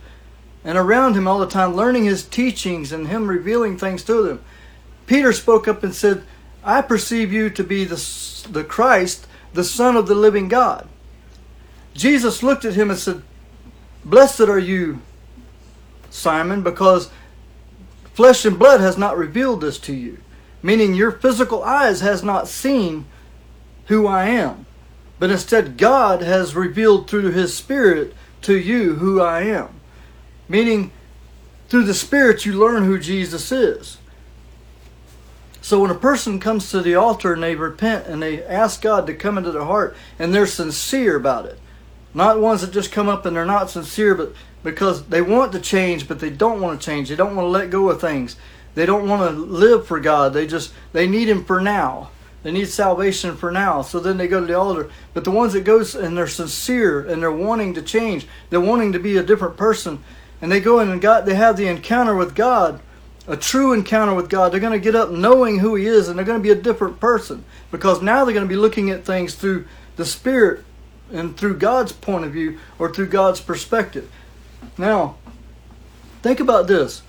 and 0.65 0.77
around 0.77 1.15
him 1.15 1.27
all 1.27 1.39
the 1.39 1.47
time, 1.47 1.75
learning 1.75 2.05
his 2.05 2.25
teachings 2.25 2.93
and 2.93 3.09
him 3.09 3.29
revealing 3.29 3.79
things 3.79 4.03
to 4.05 4.23
them. 4.23 4.45
Peter 5.07 5.33
spoke 5.33 5.67
up 5.67 5.83
and 5.83 5.95
said, 5.95 6.23
I 6.63 6.83
perceive 6.83 7.33
you 7.33 7.49
to 7.51 7.65
be 7.65 7.85
the, 7.85 7.97
the 8.51 8.65
Christ, 8.65 9.27
the 9.55 9.65
Son 9.65 9.97
of 9.97 10.07
the 10.07 10.15
living 10.15 10.49
God. 10.49 10.87
Jesus 11.95 12.43
looked 12.43 12.65
at 12.65 12.75
him 12.75 12.91
and 12.91 12.99
said, 12.99 13.23
Blessed 14.05 14.43
are 14.43 14.59
you, 14.59 15.01
Simon, 16.11 16.63
because 16.63 17.11
flesh 18.15 18.45
and 18.45 18.59
blood 18.59 18.81
has 18.81 18.99
not 18.99 19.17
revealed 19.17 19.61
this 19.61 19.79
to 19.81 19.95
you. 19.95 20.19
Meaning 20.63 20.95
your 20.95 21.13
physical 21.13 21.63
eyes 21.63 22.01
has 22.01 22.23
not 22.23 22.49
seen 22.49 23.07
who 23.87 24.07
I 24.07 24.27
am. 24.27 24.67
But 25.19 25.31
instead 25.31 25.77
God 25.77 26.23
has 26.23 26.55
revealed 26.55 27.09
through 27.09 27.31
his 27.33 27.55
Spirit 27.55 28.15
to 28.43 28.59
you 28.59 28.95
who 28.95 29.21
I 29.21 29.43
am. 29.43 29.81
Meaning, 30.49 30.93
through 31.69 31.85
the 31.85 31.95
Spirit, 31.95 32.45
you 32.45 32.53
learn 32.53 32.85
who 32.85 32.99
Jesus 32.99 33.53
is. 33.53 33.99
So 35.63 35.81
when 35.81 35.91
a 35.91 35.95
person 35.95 36.41
comes 36.41 36.71
to 36.71 36.81
the 36.81 36.95
altar 36.95 37.35
and 37.35 37.43
they 37.43 37.55
repent 37.55 38.07
and 38.07 38.23
they 38.23 38.43
ask 38.43 38.81
God 38.81 39.07
to 39.07 39.15
come 39.15 39.39
into 39.39 39.53
their 39.53 39.65
heart 39.65 39.95
and 40.19 40.35
they're 40.35 40.47
sincere 40.47 41.17
about 41.17 41.47
it, 41.47 41.59
not 42.15 42.41
ones 42.41 42.63
that 42.63 42.73
just 42.73 42.91
come 42.91 43.09
up 43.09 43.25
and 43.27 43.37
they're 43.37 43.45
not 43.45 43.71
sincere, 43.71 44.15
but 44.15 44.33
because 44.65 45.07
they 45.07 45.23
want 45.23 45.53
to 45.53 45.61
change, 45.61 46.09
but 46.09 46.19
they 46.19 46.31
don't 46.31 46.61
want 46.61 46.81
to 46.81 46.85
change. 46.85 47.09
They 47.09 47.17
don't 47.17 47.37
want 47.37 47.47
to 47.47 47.51
let 47.51 47.71
go 47.71 47.89
of 47.91 48.01
things. 48.01 48.37
They 48.75 48.87
don't 48.87 49.09
want 49.09 49.23
to 49.23 49.41
live 49.41 49.87
for 49.87 50.01
God. 50.01 50.33
They 50.33 50.47
just 50.47 50.73
they 50.93 51.07
need 51.07 51.29
Him 51.29 51.45
for 51.45 51.61
now. 51.61 52.11
They 52.43 52.53
need 52.53 52.69
salvation 52.69 53.37
for 53.37 53.51
now. 53.51 53.83
So 53.83 54.01
then 54.01 54.17
they 54.17 54.27
go 54.27 54.41
to 54.41 54.47
the 54.47 54.59
altar. 54.59 54.91
But 55.13 55.25
the 55.25 55.31
ones 55.31 55.53
that 55.53 55.65
goes 55.65 55.95
and 55.95 56.17
they're 56.17 56.27
sincere 56.27 57.01
and 57.07 57.21
they're 57.21 57.31
wanting 57.31 57.75
to 57.75 57.83
change, 57.83 58.27
they're 58.49 58.61
wanting 58.61 58.93
to 58.93 58.99
be 58.99 59.17
a 59.17 59.23
different 59.23 59.57
person, 59.57 60.03
and 60.41 60.51
they 60.51 60.61
go 60.61 60.81
in 60.81 60.91
and 60.91 61.01
God, 61.01 61.27
they 61.27 61.35
have 61.35 61.57
the 61.57 61.67
encounter 61.67 62.15
with 62.15 62.35
God, 62.35 62.81
a 63.27 63.37
true 63.37 63.73
encounter 63.73 64.15
with 64.15 64.31
God. 64.31 64.53
They're 64.53 64.61
going 64.61 64.73
to 64.73 64.79
get 64.79 64.95
up 64.95 65.11
knowing 65.11 65.59
who 65.59 65.75
He 65.75 65.87
is, 65.87 66.09
and 66.09 66.17
they're 66.17 66.25
going 66.25 66.39
to 66.39 66.43
be 66.43 66.51
a 66.51 66.63
different 66.63 66.99
person 66.99 67.45
because 67.71 68.01
now 68.01 68.25
they're 68.25 68.35
going 68.35 68.47
to 68.47 68.49
be 68.49 68.57
looking 68.57 68.89
at 68.91 69.05
things 69.05 69.35
through 69.35 69.67
the 69.97 70.07
Spirit 70.07 70.65
and 71.13 71.37
through 71.37 71.59
God's 71.59 71.93
point 71.93 72.25
of 72.25 72.33
view 72.33 72.59
or 72.79 72.93
through 72.93 73.09
God's 73.09 73.41
perspective. 73.41 74.11
Now, 74.79 75.17
think 76.23 76.41
about 76.41 76.69
this. 76.69 77.03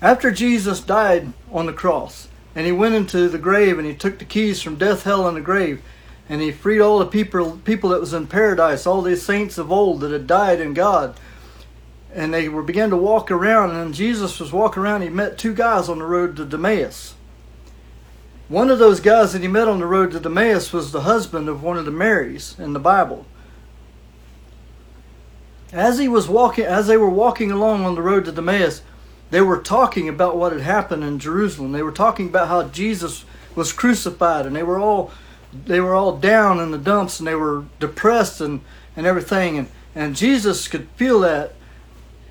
After 0.00 0.30
Jesus 0.30 0.80
died 0.80 1.32
on 1.52 1.66
the 1.66 1.72
cross, 1.72 2.28
and 2.54 2.66
he 2.66 2.72
went 2.72 2.94
into 2.94 3.28
the 3.28 3.38
grave 3.38 3.78
and 3.78 3.86
he 3.86 3.94
took 3.94 4.18
the 4.18 4.24
keys 4.24 4.62
from 4.62 4.76
death, 4.76 5.04
hell, 5.04 5.26
and 5.26 5.36
the 5.36 5.40
grave, 5.40 5.82
and 6.28 6.40
he 6.40 6.52
freed 6.52 6.80
all 6.80 6.98
the 6.98 7.06
people 7.06 7.58
people 7.64 7.90
that 7.90 8.00
was 8.00 8.14
in 8.14 8.26
paradise, 8.26 8.86
all 8.86 9.02
these 9.02 9.22
saints 9.22 9.58
of 9.58 9.72
old 9.72 10.00
that 10.00 10.12
had 10.12 10.26
died 10.26 10.60
in 10.60 10.74
God 10.74 11.18
and 12.12 12.32
they 12.32 12.48
were 12.48 12.62
began 12.62 12.90
to 12.90 12.96
walk 12.96 13.30
around 13.30 13.70
and 13.70 13.94
jesus 13.94 14.40
was 14.40 14.52
walking 14.52 14.82
around 14.82 15.02
he 15.02 15.08
met 15.08 15.38
two 15.38 15.54
guys 15.54 15.88
on 15.88 15.98
the 15.98 16.04
road 16.04 16.36
to 16.36 16.42
Emmaus. 16.42 17.14
One 18.48 18.70
of 18.70 18.78
those 18.78 19.00
guys 19.00 19.34
that 19.34 19.42
he 19.42 19.48
met 19.48 19.68
on 19.68 19.78
the 19.78 19.86
road 19.86 20.12
to 20.12 20.24
Emmaus 20.24 20.72
was 20.72 20.90
the 20.90 21.02
husband 21.02 21.48
of 21.48 21.62
one 21.62 21.76
of 21.76 21.84
the 21.84 21.90
marys 21.90 22.58
in 22.58 22.72
the 22.72 22.80
bible. 22.80 23.26
As 25.70 25.98
he 25.98 26.08
was 26.08 26.28
walking 26.28 26.64
as 26.64 26.86
they 26.86 26.96
were 26.96 27.10
walking 27.10 27.50
along 27.50 27.84
on 27.84 27.94
the 27.94 28.02
road 28.02 28.24
to 28.24 28.34
Emmaus 28.34 28.82
they 29.30 29.40
were 29.40 29.58
talking 29.58 30.08
about 30.08 30.36
what 30.36 30.52
had 30.52 30.60
happened 30.62 31.04
in 31.04 31.18
jerusalem 31.18 31.72
they 31.72 31.82
were 31.82 31.92
talking 31.92 32.28
about 32.28 32.48
how 32.48 32.62
jesus 32.64 33.24
was 33.54 33.72
crucified 33.72 34.46
and 34.46 34.54
they 34.54 34.62
were 34.62 34.78
all 34.78 35.10
they 35.66 35.80
were 35.80 35.94
all 35.94 36.16
down 36.16 36.60
in 36.60 36.70
the 36.70 36.78
dumps 36.78 37.18
and 37.18 37.26
they 37.26 37.34
were 37.34 37.64
depressed 37.80 38.40
and 38.40 38.60
and 38.96 39.06
everything 39.06 39.58
and 39.58 39.68
and 39.94 40.16
jesus 40.16 40.68
could 40.68 40.86
feel 40.96 41.20
that 41.20 41.54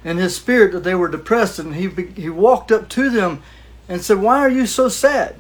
in 0.07 0.17
his 0.17 0.35
spirit 0.35 0.71
that 0.71 0.83
they 0.85 0.95
were 0.95 1.09
depressed, 1.09 1.59
and 1.59 1.75
he 1.75 1.89
he 2.15 2.29
walked 2.29 2.71
up 2.71 2.87
to 2.89 3.09
them 3.09 3.41
and 3.89 4.01
said, 4.01 4.19
"Why 4.19 4.39
are 4.39 4.49
you 4.49 4.65
so 4.65 4.87
sad? 4.87 5.35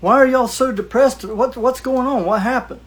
Why 0.00 0.14
are 0.14 0.26
y'all 0.26 0.48
so 0.48 0.72
depressed? 0.72 1.24
What 1.24 1.56
what's 1.58 1.80
going 1.80 2.06
on? 2.06 2.24
What 2.24 2.40
happened?" 2.42 2.80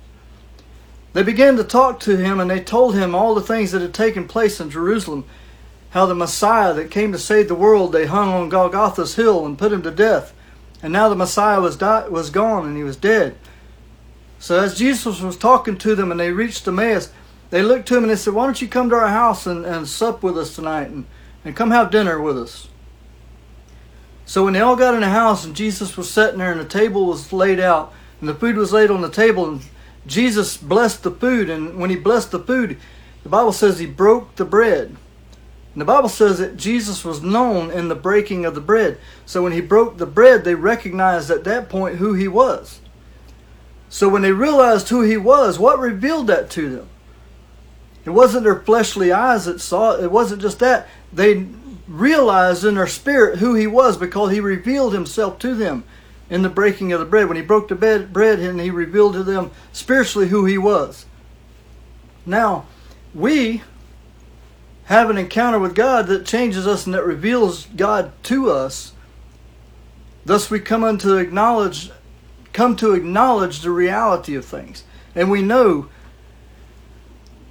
They 1.14 1.22
began 1.22 1.58
to 1.58 1.64
talk 1.64 2.00
to 2.02 2.18
him, 2.18 2.40
and 2.40 2.50
they 2.50 2.60
told 2.60 2.96
him 2.96 3.14
all 3.14 3.36
the 3.36 3.42
things 3.42 3.72
that 3.72 3.84
had 3.84 3.94
taken 3.94 4.28
place 4.28 4.60
in 4.60 4.72
Jerusalem, 4.72 5.26
how 5.92 6.06
the 6.06 6.16
Messiah 6.16 6.74
that 6.74 6.92
came 6.92 7.12
to 7.12 7.20
save 7.20 7.48
the 7.48 7.56
world 7.56 7.92
they 7.92 8.06
hung 8.06 8.30
on 8.30 8.50
Golgotha's 8.50 9.16
hill 9.16 9.46
and 9.46 9.58
put 9.58 9.74
him 9.74 9.82
to 9.84 9.92
death, 9.92 10.34
and 10.84 10.92
now 10.92 11.10
the 11.10 11.16
Messiah 11.16 11.62
was 11.62 11.78
di- 11.78 12.08
was 12.08 12.30
gone 12.30 12.66
and 12.66 12.76
he 12.76 12.84
was 12.84 12.98
dead. 12.98 13.38
So 14.40 14.60
as 14.60 14.78
Jesus 14.78 15.22
was 15.22 15.38
talking 15.38 15.78
to 15.78 15.94
them, 15.96 16.12
and 16.12 16.20
they 16.20 16.32
reached 16.32 16.68
Emmaus 16.68 17.12
they 17.52 17.62
looked 17.62 17.90
to 17.90 17.98
him 17.98 18.06
and 18.06 18.12
they 18.12 18.16
said, 18.16 18.34
Why 18.34 18.46
don't 18.46 18.62
you 18.62 18.68
come 18.68 18.90
to 18.90 18.96
our 18.96 19.10
house 19.10 19.46
and, 19.46 19.66
and 19.66 19.88
sup 19.88 20.24
with 20.24 20.38
us 20.38 20.56
tonight 20.56 20.90
and, 20.90 21.06
and 21.46 21.56
come 21.56 21.72
have 21.72 21.92
dinner 21.92 22.20
with 22.20 22.40
us? 22.40 22.70
So 24.26 24.46
when 24.46 24.54
they 24.54 24.62
all 24.62 24.78
got 24.78 24.96
in 24.96 25.02
the 25.02 25.10
house 25.10 25.44
and 25.44 25.54
Jesus 25.54 25.98
was 25.98 26.10
sitting 26.10 26.40
there 26.40 26.54
and 26.54 26.62
the 26.62 26.66
table 26.66 27.06
was 27.06 27.34
laid 27.34 27.60
out 27.60 27.94
and 28.22 28.30
the 28.30 28.34
food 28.34 28.56
was 28.56 28.72
laid 28.72 28.90
on 28.90 29.02
the 29.02 29.12
table 29.12 29.46
and 29.46 29.62
Jesus 30.08 30.56
blessed 30.56 31.04
the 31.04 31.12
food 31.12 31.50
and 31.50 31.78
when 31.78 31.90
he 31.90 31.98
blessed 31.98 32.32
the 32.32 32.40
food, 32.40 32.80
the 33.24 33.30
Bible 33.30 33.52
says 33.52 33.80
he 33.80 33.86
broke 33.86 34.36
the 34.38 34.46
bread. 34.46 34.96
And 35.74 35.82
the 35.82 35.86
Bible 35.86 36.10
says 36.10 36.40
that 36.40 36.58
Jesus 36.58 37.06
was 37.06 37.22
known 37.22 37.72
in 37.72 37.88
the 37.88 37.96
breaking 37.96 38.46
of 38.46 38.56
the 38.56 38.62
bread. 38.62 38.98
So 39.26 39.42
when 39.42 39.54
he 39.54 39.62
broke 39.62 39.98
the 39.98 40.06
bread, 40.06 40.44
they 40.44 40.56
recognized 40.56 41.32
at 41.32 41.46
that 41.46 41.70
point 41.70 41.96
who 41.96 42.14
he 42.14 42.28
was. 42.28 42.82
So 43.90 44.10
when 44.10 44.22
they 44.22 44.34
realized 44.34 44.90
who 44.90 45.02
he 45.02 45.18
was, 45.18 45.58
what 45.58 45.80
revealed 45.80 46.28
that 46.28 46.50
to 46.52 46.70
them? 46.70 46.90
It 48.04 48.10
wasn't 48.10 48.44
their 48.44 48.60
fleshly 48.60 49.12
eyes 49.12 49.46
that 49.46 49.62
saw 49.62 49.94
it. 49.94 50.04
It 50.04 50.12
wasn't 50.12 50.42
just 50.42 50.60
that. 50.60 50.88
They 51.14 51.48
realized 51.88 52.66
in 52.66 52.76
their 52.76 52.88
spirit 52.88 53.40
who 53.40 53.54
he 53.54 53.68
was 53.68 53.98
because 53.98 54.32
he 54.32 54.40
revealed 54.40 54.94
himself 54.94 55.40
to 55.40 55.54
them 55.56 55.84
in 56.30 56.42
the 56.42 56.50
breaking 56.50 56.92
of 56.92 57.00
the 57.00 57.06
bread. 57.06 57.28
When 57.28 57.38
he 57.38 57.44
broke 57.44 57.68
the 57.68 57.76
bread 57.76 58.40
and 58.40 58.60
he 58.60 58.72
revealed 58.72 59.14
to 59.14 59.24
them 59.24 59.52
spiritually 59.72 60.30
who 60.30 60.46
he 60.46 60.58
was. 60.58 61.06
Now, 62.26 62.66
we 63.14 63.62
have 64.92 65.10
an 65.10 65.18
encounter 65.18 65.58
with 65.58 65.74
God 65.74 66.08
that 66.08 66.26
changes 66.26 66.68
us 66.68 66.86
and 66.86 66.94
that 66.94 67.06
reveals 67.06 67.66
God 67.78 68.12
to 68.24 68.52
us. 68.52 68.92
Thus 70.26 70.52
we 70.52 70.60
come 70.60 70.84
unto 70.84 71.16
acknowledge 71.16 71.92
come 72.52 72.76
to 72.76 72.94
acknowledge 72.94 73.62
the 73.62 73.72
reality 73.72 74.36
of 74.36 74.44
things. 74.44 74.84
And 75.16 75.32
we 75.32 75.42
know 75.42 75.88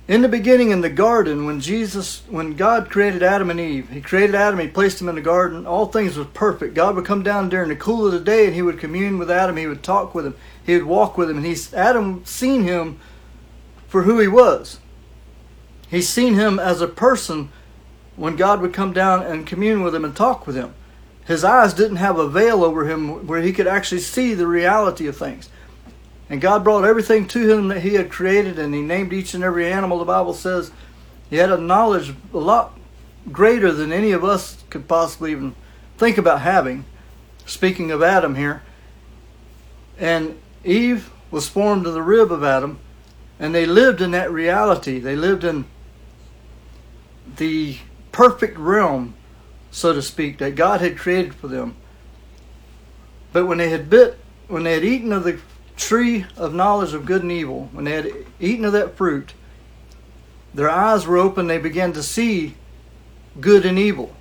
in 0.06 0.20
the 0.20 0.28
beginning 0.28 0.70
in 0.70 0.82
the 0.82 0.90
garden 0.90 1.46
when 1.46 1.60
Jesus 1.60 2.20
when 2.28 2.56
God 2.56 2.90
created 2.90 3.22
Adam 3.22 3.48
and 3.48 3.58
Eve, 3.58 3.88
he 3.88 4.02
created 4.02 4.34
Adam, 4.34 4.60
he 4.60 4.68
placed 4.68 5.00
him 5.00 5.08
in 5.08 5.14
the 5.14 5.22
garden, 5.22 5.66
all 5.66 5.86
things 5.86 6.18
was 6.18 6.26
perfect. 6.34 6.74
God 6.74 6.94
would 6.94 7.06
come 7.06 7.22
down 7.22 7.48
during 7.48 7.70
the 7.70 7.76
cool 7.76 8.04
of 8.04 8.12
the 8.12 8.20
day 8.20 8.44
and 8.44 8.54
he 8.54 8.60
would 8.60 8.78
commune 8.78 9.18
with 9.18 9.30
Adam, 9.30 9.56
he 9.56 9.66
would 9.66 9.82
talk 9.82 10.14
with 10.14 10.26
him, 10.26 10.36
he 10.66 10.74
would 10.74 10.84
walk 10.84 11.16
with 11.16 11.30
him, 11.30 11.38
and 11.38 11.46
he's 11.46 11.72
Adam 11.72 12.22
seen 12.26 12.64
him 12.64 13.00
for 13.88 14.02
who 14.02 14.18
he 14.18 14.28
was. 14.28 14.79
He's 15.90 16.08
seen 16.08 16.34
him 16.34 16.60
as 16.60 16.80
a 16.80 16.86
person 16.86 17.50
when 18.14 18.36
God 18.36 18.60
would 18.60 18.72
come 18.72 18.92
down 18.92 19.24
and 19.24 19.46
commune 19.46 19.82
with 19.82 19.94
him 19.94 20.04
and 20.04 20.14
talk 20.14 20.46
with 20.46 20.54
him. 20.54 20.74
His 21.26 21.42
eyes 21.42 21.74
didn't 21.74 21.96
have 21.96 22.18
a 22.18 22.28
veil 22.28 22.62
over 22.62 22.88
him 22.88 23.26
where 23.26 23.42
he 23.42 23.52
could 23.52 23.66
actually 23.66 24.00
see 24.00 24.34
the 24.34 24.46
reality 24.46 25.08
of 25.08 25.16
things. 25.16 25.48
And 26.28 26.40
God 26.40 26.62
brought 26.62 26.84
everything 26.84 27.26
to 27.28 27.50
him 27.50 27.68
that 27.68 27.80
he 27.80 27.94
had 27.94 28.08
created, 28.08 28.56
and 28.56 28.72
he 28.72 28.82
named 28.82 29.12
each 29.12 29.34
and 29.34 29.42
every 29.42 29.70
animal. 29.70 29.98
The 29.98 30.04
Bible 30.04 30.32
says 30.32 30.70
he 31.28 31.36
had 31.36 31.50
a 31.50 31.58
knowledge 31.58 32.14
a 32.32 32.38
lot 32.38 32.78
greater 33.32 33.72
than 33.72 33.92
any 33.92 34.12
of 34.12 34.24
us 34.24 34.62
could 34.70 34.86
possibly 34.86 35.32
even 35.32 35.56
think 35.98 36.18
about 36.18 36.42
having. 36.42 36.84
Speaking 37.46 37.90
of 37.90 38.00
Adam 38.00 38.36
here. 38.36 38.62
And 39.98 40.38
Eve 40.64 41.10
was 41.32 41.48
formed 41.48 41.86
of 41.86 41.94
the 41.94 42.02
rib 42.02 42.30
of 42.30 42.44
Adam, 42.44 42.78
and 43.40 43.52
they 43.52 43.66
lived 43.66 44.00
in 44.00 44.12
that 44.12 44.30
reality. 44.30 45.00
They 45.00 45.16
lived 45.16 45.42
in 45.42 45.64
the 47.36 47.78
perfect 48.12 48.58
realm, 48.58 49.14
so 49.70 49.92
to 49.92 50.02
speak, 50.02 50.38
that 50.38 50.54
God 50.54 50.80
had 50.80 50.98
created 50.98 51.34
for 51.34 51.48
them. 51.48 51.76
But 53.32 53.46
when 53.46 53.58
they 53.58 53.70
had 53.70 53.88
bit, 53.88 54.18
when 54.48 54.64
they 54.64 54.74
had 54.74 54.84
eaten 54.84 55.12
of 55.12 55.24
the 55.24 55.38
tree 55.76 56.26
of 56.36 56.54
knowledge 56.54 56.92
of 56.92 57.06
good 57.06 57.22
and 57.22 57.32
evil, 57.32 57.68
when 57.72 57.84
they 57.84 57.92
had 57.92 58.12
eaten 58.40 58.64
of 58.64 58.72
that 58.72 58.96
fruit, 58.96 59.34
their 60.52 60.70
eyes 60.70 61.06
were 61.06 61.16
open, 61.16 61.46
they 61.46 61.58
began 61.58 61.92
to 61.92 62.02
see 62.02 62.54
good 63.40 63.64
and 63.64 63.78
evil. 63.78 64.14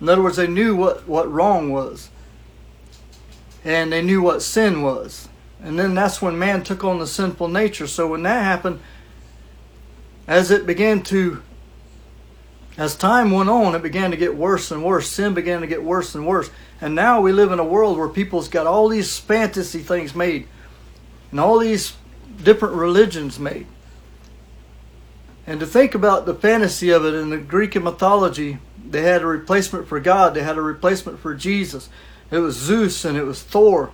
In 0.00 0.08
other 0.08 0.22
words, 0.22 0.36
they 0.36 0.46
knew 0.46 0.74
what, 0.74 1.06
what 1.06 1.30
wrong 1.30 1.70
was. 1.70 2.10
And 3.64 3.92
they 3.92 4.02
knew 4.02 4.20
what 4.22 4.42
sin 4.42 4.82
was. 4.82 5.28
And 5.62 5.78
then 5.78 5.94
that's 5.94 6.20
when 6.20 6.38
man 6.38 6.62
took 6.62 6.84
on 6.84 6.98
the 6.98 7.06
sinful 7.06 7.48
nature. 7.48 7.86
So 7.86 8.06
when 8.08 8.22
that 8.24 8.42
happened, 8.42 8.80
as 10.26 10.50
it 10.50 10.66
began 10.66 11.02
to, 11.04 11.42
as 12.76 12.96
time 12.96 13.30
went 13.30 13.48
on, 13.48 13.74
it 13.74 13.82
began 13.82 14.10
to 14.10 14.16
get 14.16 14.36
worse 14.36 14.70
and 14.70 14.84
worse. 14.84 15.08
Sin 15.08 15.32
began 15.32 15.60
to 15.60 15.66
get 15.66 15.84
worse 15.84 16.14
and 16.14 16.26
worse. 16.26 16.50
And 16.80 16.94
now 16.94 17.20
we 17.20 17.30
live 17.30 17.52
in 17.52 17.60
a 17.60 17.64
world 17.64 17.96
where 17.96 18.08
people's 18.08 18.48
got 18.48 18.66
all 18.66 18.88
these 18.88 19.18
fantasy 19.18 19.78
things 19.78 20.14
made 20.14 20.48
and 21.30 21.38
all 21.38 21.58
these 21.58 21.94
different 22.42 22.74
religions 22.74 23.38
made. 23.38 23.66
And 25.46 25.60
to 25.60 25.66
think 25.66 25.94
about 25.94 26.26
the 26.26 26.34
fantasy 26.34 26.90
of 26.90 27.04
it 27.04 27.14
in 27.14 27.30
the 27.30 27.38
Greek 27.38 27.80
mythology, 27.80 28.58
they 28.84 29.02
had 29.02 29.22
a 29.22 29.26
replacement 29.26 29.86
for 29.86 30.00
God, 30.00 30.34
they 30.34 30.42
had 30.42 30.56
a 30.56 30.62
replacement 30.62 31.20
for 31.20 31.34
Jesus. 31.34 31.88
It 32.30 32.38
was 32.38 32.56
Zeus 32.56 33.04
and 33.04 33.16
it 33.16 33.24
was 33.24 33.42
Thor. 33.42 33.92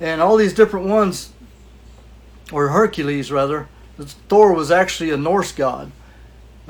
And 0.00 0.20
all 0.20 0.36
these 0.36 0.54
different 0.54 0.86
ones, 0.86 1.30
or 2.50 2.68
Hercules 2.68 3.30
rather, 3.30 3.68
Thor 3.98 4.52
was 4.52 4.70
actually 4.70 5.10
a 5.10 5.16
Norse 5.16 5.52
god. 5.52 5.92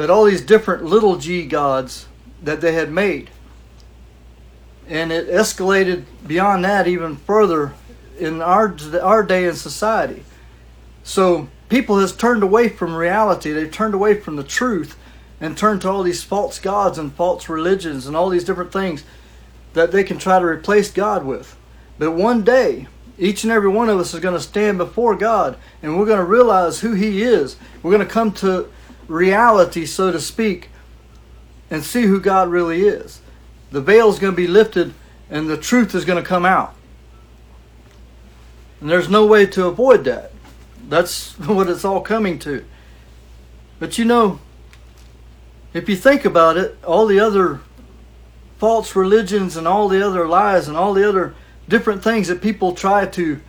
But 0.01 0.09
all 0.09 0.25
these 0.25 0.41
different 0.41 0.83
little 0.83 1.17
g 1.17 1.45
gods 1.45 2.07
that 2.43 2.63
they 2.63 2.73
had 2.73 2.91
made. 2.91 3.29
And 4.89 5.13
it 5.13 5.29
escalated 5.29 6.05
beyond 6.27 6.65
that 6.65 6.89
even 6.89 7.17
further 7.17 7.75
in 8.19 8.41
our 8.41 8.75
our 9.03 9.23
day 9.23 9.45
in 9.45 9.55
society. 9.57 10.25
So 11.03 11.49
people 11.69 11.99
has 11.99 12.17
turned 12.17 12.43
away 12.43 12.71
from 12.71 12.95
reality. 12.95 13.53
They've 13.53 13.71
turned 13.71 13.93
away 13.93 14.19
from 14.19 14.37
the 14.37 14.43
truth 14.43 14.97
and 15.39 15.55
turned 15.55 15.83
to 15.83 15.91
all 15.91 16.03
these 16.03 16.25
false 16.25 16.59
gods 16.59 16.97
and 16.97 17.13
false 17.13 17.51
religions 17.51 18.07
and 18.07 18.17
all 18.17 18.31
these 18.31 18.45
different 18.45 18.73
things 18.73 19.05
that 19.75 19.93
they 19.93 20.03
can 20.03 20.17
try 20.17 20.39
to 20.39 20.47
replace 20.47 20.91
God 20.91 21.27
with. 21.27 21.59
But 21.99 22.13
one 22.13 22.43
day, 22.43 22.87
each 23.19 23.43
and 23.43 23.53
every 23.53 23.69
one 23.69 23.91
of 23.91 24.01
us 24.01 24.15
is 24.15 24.21
going 24.21 24.33
to 24.33 24.41
stand 24.41 24.79
before 24.79 25.15
God 25.15 25.59
and 25.83 25.99
we're 25.99 26.07
going 26.07 26.17
to 26.17 26.25
realize 26.25 26.81
who 26.81 26.95
He 26.95 27.23
is. 27.23 27.59
We're 27.83 27.93
going 27.93 28.07
to 28.07 28.11
come 28.11 28.33
to 28.37 28.71
reality, 29.11 29.85
so 29.85 30.13
to 30.13 30.21
speak, 30.21 30.71
and 31.71 31.83
see 31.83 32.03
who 32.03 32.21
God 32.21 32.49
really 32.49 32.83
is. 32.83 33.21
The 33.71 33.81
veil 33.81 34.09
is 34.09 34.19
going 34.19 34.33
to 34.33 34.37
be 34.37 34.47
lifted 34.47 34.95
and 35.29 35.49
the 35.49 35.57
truth 35.57 35.95
is 35.95 36.05
going 36.05 36.23
to 36.23 36.29
come 36.29 36.45
out. 36.45 36.75
And 38.81 38.89
there's 38.89 39.09
no 39.09 39.27
way 39.27 39.47
to 39.47 39.67
avoid 39.67 40.05
that. 40.05 40.33
That's 40.89 41.39
what 41.39 41.69
it's 41.69 41.85
all 41.85 42.01
coming 42.01 42.39
to. 42.41 42.65
But 43.79 43.99
you 43.99 44.05
know, 44.05 44.41
if 45.73 45.89
you 45.89 45.97
think 45.97 46.25
about 46.25 46.57
it, 46.57 46.79
all 46.85 47.07
the 47.07 47.21
other 47.21 47.61
false 48.59 48.95
religions 48.95 49.57
and 49.57 49.67
all 49.67 49.89
the 49.89 50.05
other 50.05 50.29
lies 50.29 50.69
and 50.69 50.77
all 50.77 50.93
the 50.93 51.09
other 51.09 51.35
different 51.69 52.03
things 52.03 52.29
that 52.29 52.43
people 52.43 52.75
try 52.75 53.07
to 53.07 53.41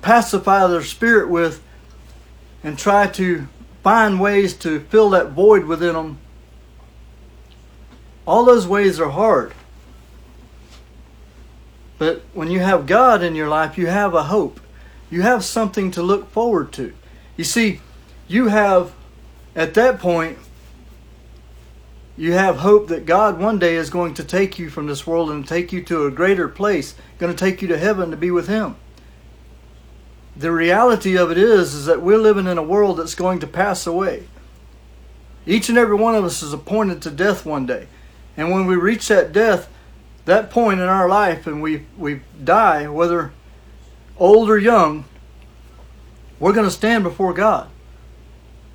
pacify 0.00 0.66
their 0.66 0.82
spirit 0.82 1.28
with 1.28 1.62
and 2.62 2.78
try 2.78 3.06
to 3.06 3.48
find 3.86 4.18
ways 4.20 4.52
to 4.54 4.80
fill 4.80 5.10
that 5.10 5.30
void 5.30 5.64
within 5.64 5.94
them, 5.94 6.18
all 8.26 8.44
those 8.44 8.66
ways 8.66 8.98
are 8.98 9.10
hard. 9.10 9.52
But 11.98 12.22
when 12.34 12.50
you 12.50 12.58
have 12.60 12.86
God 12.86 13.22
in 13.22 13.36
your 13.36 13.48
life, 13.48 13.78
you 13.78 13.86
have 13.86 14.12
a 14.12 14.24
hope 14.24 14.58
you 15.10 15.22
have 15.22 15.44
something 15.44 15.90
to 15.92 16.02
look 16.02 16.30
forward 16.30 16.72
to. 16.72 16.92
You 17.36 17.44
see, 17.44 17.80
you 18.28 18.48
have, 18.48 18.92
at 19.54 19.74
that 19.74 19.98
point, 19.98 20.38
you 22.16 22.32
have 22.32 22.58
hope 22.58 22.88
that 22.88 23.06
God 23.06 23.38
one 23.38 23.58
day 23.58 23.76
is 23.76 23.90
going 23.90 24.14
to 24.14 24.24
take 24.24 24.58
you 24.58 24.70
from 24.70 24.86
this 24.86 25.06
world 25.06 25.30
and 25.30 25.46
take 25.46 25.72
you 25.72 25.82
to 25.84 26.06
a 26.06 26.10
greater 26.10 26.48
place, 26.48 26.94
going 27.18 27.34
to 27.34 27.38
take 27.38 27.62
you 27.62 27.68
to 27.68 27.78
heaven 27.78 28.10
to 28.10 28.16
be 28.16 28.30
with 28.30 28.48
Him. 28.48 28.76
The 30.36 30.52
reality 30.52 31.16
of 31.16 31.30
it 31.30 31.38
is, 31.38 31.72
is 31.72 31.86
that 31.86 32.02
we're 32.02 32.18
living 32.18 32.46
in 32.46 32.58
a 32.58 32.62
world 32.62 32.98
that's 32.98 33.14
going 33.14 33.38
to 33.40 33.46
pass 33.46 33.86
away. 33.86 34.28
Each 35.46 35.68
and 35.68 35.78
every 35.78 35.96
one 35.96 36.14
of 36.14 36.24
us 36.24 36.42
is 36.42 36.52
appointed 36.52 37.00
to 37.02 37.10
death 37.10 37.46
one 37.46 37.66
day. 37.66 37.86
And 38.36 38.50
when 38.50 38.66
we 38.66 38.76
reach 38.76 39.08
that 39.08 39.32
death, 39.32 39.68
that 40.26 40.50
point 40.50 40.80
in 40.80 40.88
our 40.88 41.08
life 41.08 41.46
and 41.46 41.62
we, 41.62 41.86
we 41.96 42.20
die, 42.42 42.88
whether 42.88 43.32
old 44.18 44.50
or 44.50 44.58
young, 44.58 45.04
we're 46.38 46.52
going 46.52 46.66
to 46.66 46.70
stand 46.70 47.04
before 47.04 47.32
God. 47.32 47.68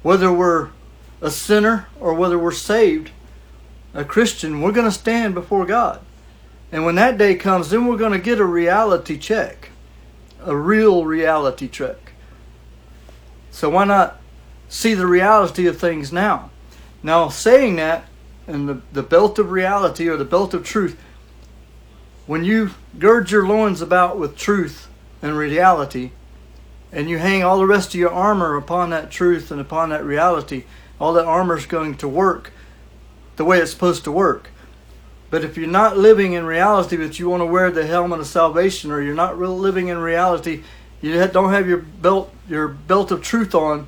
Whether 0.01 0.31
we're 0.31 0.69
a 1.21 1.29
sinner 1.29 1.87
or 1.99 2.13
whether 2.13 2.39
we're 2.39 2.51
saved, 2.51 3.11
a 3.93 4.03
Christian, 4.03 4.61
we're 4.61 4.71
going 4.71 4.87
to 4.87 4.91
stand 4.91 5.35
before 5.35 5.65
God. 5.65 6.01
And 6.71 6.85
when 6.85 6.95
that 6.95 7.17
day 7.17 7.35
comes, 7.35 7.69
then 7.69 7.85
we're 7.85 7.97
going 7.97 8.13
to 8.13 8.17
get 8.17 8.39
a 8.39 8.45
reality 8.45 9.17
check, 9.17 9.69
a 10.43 10.55
real 10.55 11.05
reality 11.05 11.67
check. 11.67 12.13
So 13.51 13.69
why 13.69 13.85
not 13.85 14.19
see 14.69 14.93
the 14.93 15.07
reality 15.07 15.67
of 15.67 15.77
things 15.77 16.11
now? 16.11 16.49
Now, 17.03 17.29
saying 17.29 17.75
that, 17.77 18.05
and 18.47 18.67
the, 18.67 18.81
the 18.91 19.03
belt 19.03 19.39
of 19.39 19.51
reality 19.51 20.07
or 20.07 20.17
the 20.17 20.25
belt 20.25 20.53
of 20.53 20.65
truth, 20.65 20.99
when 22.27 22.43
you 22.43 22.71
gird 22.97 23.31
your 23.31 23.47
loins 23.47 23.81
about 23.81 24.17
with 24.17 24.37
truth, 24.37 24.87
and 25.21 25.37
reality, 25.37 26.11
and 26.91 27.09
you 27.09 27.19
hang 27.19 27.43
all 27.43 27.59
the 27.59 27.67
rest 27.67 27.89
of 27.89 27.99
your 27.99 28.11
armor 28.11 28.55
upon 28.55 28.89
that 28.89 29.11
truth 29.11 29.51
and 29.51 29.61
upon 29.61 29.89
that 29.89 30.03
reality, 30.03 30.63
all 30.99 31.13
that 31.13 31.25
armor 31.25 31.57
is 31.57 31.65
going 31.65 31.95
to 31.95 32.07
work 32.07 32.51
the 33.35 33.45
way 33.45 33.59
it's 33.59 33.71
supposed 33.71 34.03
to 34.03 34.11
work. 34.11 34.49
But 35.31 35.43
if 35.43 35.57
you're 35.57 35.67
not 35.67 35.97
living 35.97 36.33
in 36.33 36.45
reality, 36.45 36.97
but 36.97 37.17
you 37.17 37.29
want 37.29 37.41
to 37.41 37.45
wear 37.45 37.71
the 37.71 37.87
helmet 37.87 38.19
of 38.19 38.27
salvation, 38.27 38.91
or 38.91 39.01
you're 39.01 39.15
not 39.15 39.37
really 39.37 39.57
living 39.57 39.87
in 39.87 39.97
reality, 39.97 40.61
you 41.01 41.25
don't 41.27 41.51
have 41.51 41.67
your 41.67 41.79
belt, 41.79 42.31
your 42.47 42.67
belt 42.67 43.09
of 43.09 43.23
truth 43.23 43.55
on. 43.55 43.87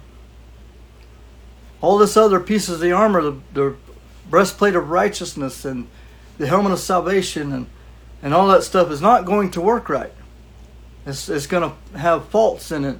All 1.81 1.99
this 1.99 2.17
other 2.17 2.39
pieces 2.39 2.75
of 2.75 2.79
the 2.79 2.93
armor, 2.93 3.21
the, 3.21 3.39
the 3.53 3.75
breastplate 4.27 4.73
of 4.73 4.89
righteousness 4.89 5.65
and 5.65 5.87
the 6.39 6.47
helmet 6.47 6.71
of 6.71 6.79
salvation, 6.79 7.51
and 7.51 7.67
and 8.23 8.33
all 8.33 8.47
that 8.47 8.63
stuff 8.63 8.89
is 8.89 9.01
not 9.01 9.25
going 9.25 9.51
to 9.51 9.61
work 9.61 9.89
right. 9.89 10.13
It's, 11.05 11.27
it's 11.27 11.45
going 11.45 11.69
to 11.69 11.99
have 11.99 12.29
faults 12.29 12.71
in 12.71 12.85
it, 12.85 12.97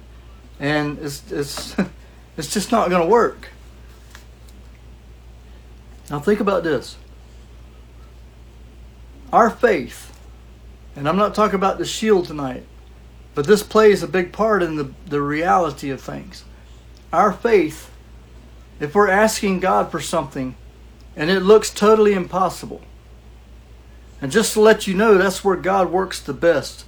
and 0.60 0.98
it's, 0.98 1.32
it's, 1.32 1.74
it's 2.36 2.52
just 2.52 2.70
not 2.70 2.90
going 2.90 3.00
to 3.00 3.08
work. 3.08 3.48
Now, 6.10 6.20
think 6.20 6.40
about 6.40 6.62
this 6.62 6.98
our 9.34 9.50
faith 9.50 10.12
And 10.96 11.08
I'm 11.08 11.16
not 11.16 11.34
talking 11.34 11.56
about 11.56 11.78
the 11.78 11.84
shield 11.84 12.26
tonight, 12.26 12.64
but 13.34 13.48
this 13.48 13.64
plays 13.64 14.00
a 14.00 14.06
big 14.06 14.32
part 14.32 14.62
in 14.62 14.76
the, 14.76 14.92
the 15.06 15.20
reality 15.20 15.90
of 15.90 16.00
things. 16.00 16.44
Our 17.12 17.32
faith, 17.32 17.90
if 18.78 18.94
we're 18.94 19.10
asking 19.10 19.58
God 19.58 19.90
for 19.90 20.00
something 20.00 20.54
and 21.16 21.30
it 21.30 21.40
looks 21.40 21.70
totally 21.70 22.12
impossible, 22.12 22.80
and 24.20 24.30
just 24.30 24.52
to 24.52 24.60
let 24.60 24.86
you 24.86 24.94
know, 24.94 25.18
that's 25.18 25.44
where 25.44 25.56
God 25.56 25.90
works 25.90 26.20
the 26.20 26.32
best, 26.32 26.84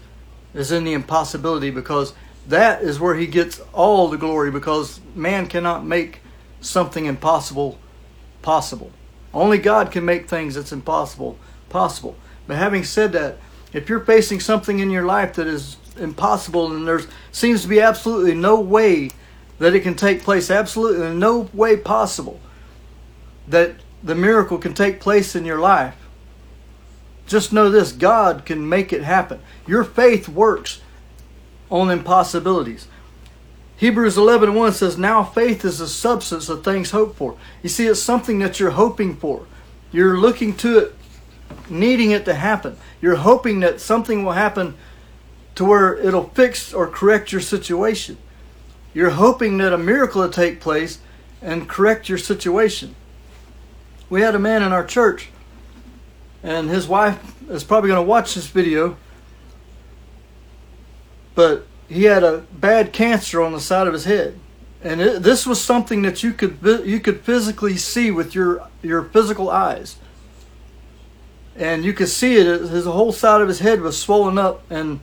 is 0.54 0.70
in 0.70 0.84
the 0.84 0.92
impossibility, 0.92 1.70
because 1.70 2.14
that 2.46 2.80
is 2.80 3.00
where 3.00 3.16
He 3.16 3.26
gets 3.26 3.60
all 3.72 4.08
the 4.08 4.16
glory, 4.16 4.52
because 4.52 5.00
man 5.16 5.48
cannot 5.48 5.84
make 5.84 6.20
something 6.60 7.06
impossible 7.06 7.78
possible. 8.40 8.92
Only 9.34 9.58
God 9.58 9.90
can 9.90 10.04
make 10.04 10.28
things 10.28 10.54
that's 10.54 10.72
impossible 10.72 11.38
possible. 11.68 12.16
But 12.46 12.56
having 12.56 12.84
said 12.84 13.12
that, 13.12 13.38
if 13.72 13.88
you're 13.88 14.00
facing 14.00 14.40
something 14.40 14.78
in 14.78 14.90
your 14.90 15.04
life 15.04 15.34
that 15.34 15.46
is 15.46 15.76
impossible 15.98 16.72
and 16.72 16.86
there 16.86 17.00
seems 17.32 17.62
to 17.62 17.68
be 17.68 17.80
absolutely 17.80 18.34
no 18.34 18.60
way 18.60 19.10
that 19.58 19.74
it 19.74 19.80
can 19.80 19.94
take 19.94 20.22
place, 20.22 20.50
absolutely 20.50 21.14
no 21.14 21.48
way 21.52 21.76
possible 21.76 22.40
that 23.48 23.76
the 24.02 24.14
miracle 24.14 24.58
can 24.58 24.74
take 24.74 25.00
place 25.00 25.34
in 25.34 25.44
your 25.44 25.58
life, 25.58 25.94
just 27.26 27.52
know 27.52 27.70
this 27.70 27.92
God 27.92 28.44
can 28.44 28.68
make 28.68 28.92
it 28.92 29.02
happen. 29.02 29.40
Your 29.66 29.84
faith 29.84 30.28
works 30.28 30.80
on 31.70 31.90
impossibilities. 31.90 32.86
Hebrews 33.78 34.16
11 34.16 34.54
1 34.54 34.72
says, 34.72 34.96
Now 34.96 35.22
faith 35.22 35.64
is 35.64 35.78
the 35.78 35.88
substance 35.88 36.48
of 36.48 36.64
things 36.64 36.92
hoped 36.92 37.16
for. 37.16 37.36
You 37.62 37.68
see, 37.68 37.86
it's 37.86 38.00
something 38.00 38.38
that 38.38 38.58
you're 38.58 38.70
hoping 38.70 39.16
for. 39.16 39.46
You're 39.92 40.18
looking 40.18 40.56
to 40.58 40.78
it, 40.78 40.94
needing 41.70 42.10
it 42.10 42.24
to 42.24 42.34
happen. 42.34 42.76
You're 43.00 43.16
hoping 43.16 43.60
that 43.60 43.80
something 43.80 44.24
will 44.24 44.32
happen 44.32 44.74
to 45.56 45.64
where 45.64 45.96
it'll 45.96 46.28
fix 46.30 46.72
or 46.72 46.86
correct 46.86 47.32
your 47.32 47.40
situation. 47.40 48.18
You're 48.94 49.10
hoping 49.10 49.58
that 49.58 49.72
a 49.72 49.78
miracle 49.78 50.22
will 50.22 50.30
take 50.30 50.60
place 50.60 50.98
and 51.42 51.68
correct 51.68 52.08
your 52.08 52.18
situation. 52.18 52.94
We 54.08 54.20
had 54.20 54.34
a 54.34 54.38
man 54.38 54.62
in 54.62 54.72
our 54.72 54.84
church, 54.84 55.30
and 56.42 56.70
his 56.70 56.86
wife 56.86 57.34
is 57.50 57.64
probably 57.64 57.88
going 57.88 58.04
to 58.04 58.08
watch 58.08 58.34
this 58.34 58.46
video, 58.46 58.96
but 61.34 61.66
he 61.88 62.04
had 62.04 62.22
a 62.22 62.38
bad 62.52 62.92
cancer 62.92 63.42
on 63.42 63.52
the 63.52 63.60
side 63.60 63.86
of 63.86 63.92
his 63.92 64.04
head. 64.04 64.38
And 64.82 65.00
it, 65.00 65.22
this 65.22 65.46
was 65.46 65.60
something 65.60 66.02
that 66.02 66.22
you 66.22 66.32
could 66.32 66.58
you 66.84 67.00
could 67.00 67.22
physically 67.22 67.76
see 67.76 68.10
with 68.10 68.34
your 68.34 68.68
your 68.82 69.02
physical 69.02 69.50
eyes. 69.50 69.96
And 71.56 71.84
you 71.84 71.92
could 71.92 72.08
see 72.08 72.36
it 72.36 72.46
his 72.46 72.84
whole 72.84 73.12
side 73.12 73.40
of 73.40 73.48
his 73.48 73.60
head 73.60 73.80
was 73.80 74.00
swollen 74.00 74.38
up 74.38 74.62
and 74.70 75.00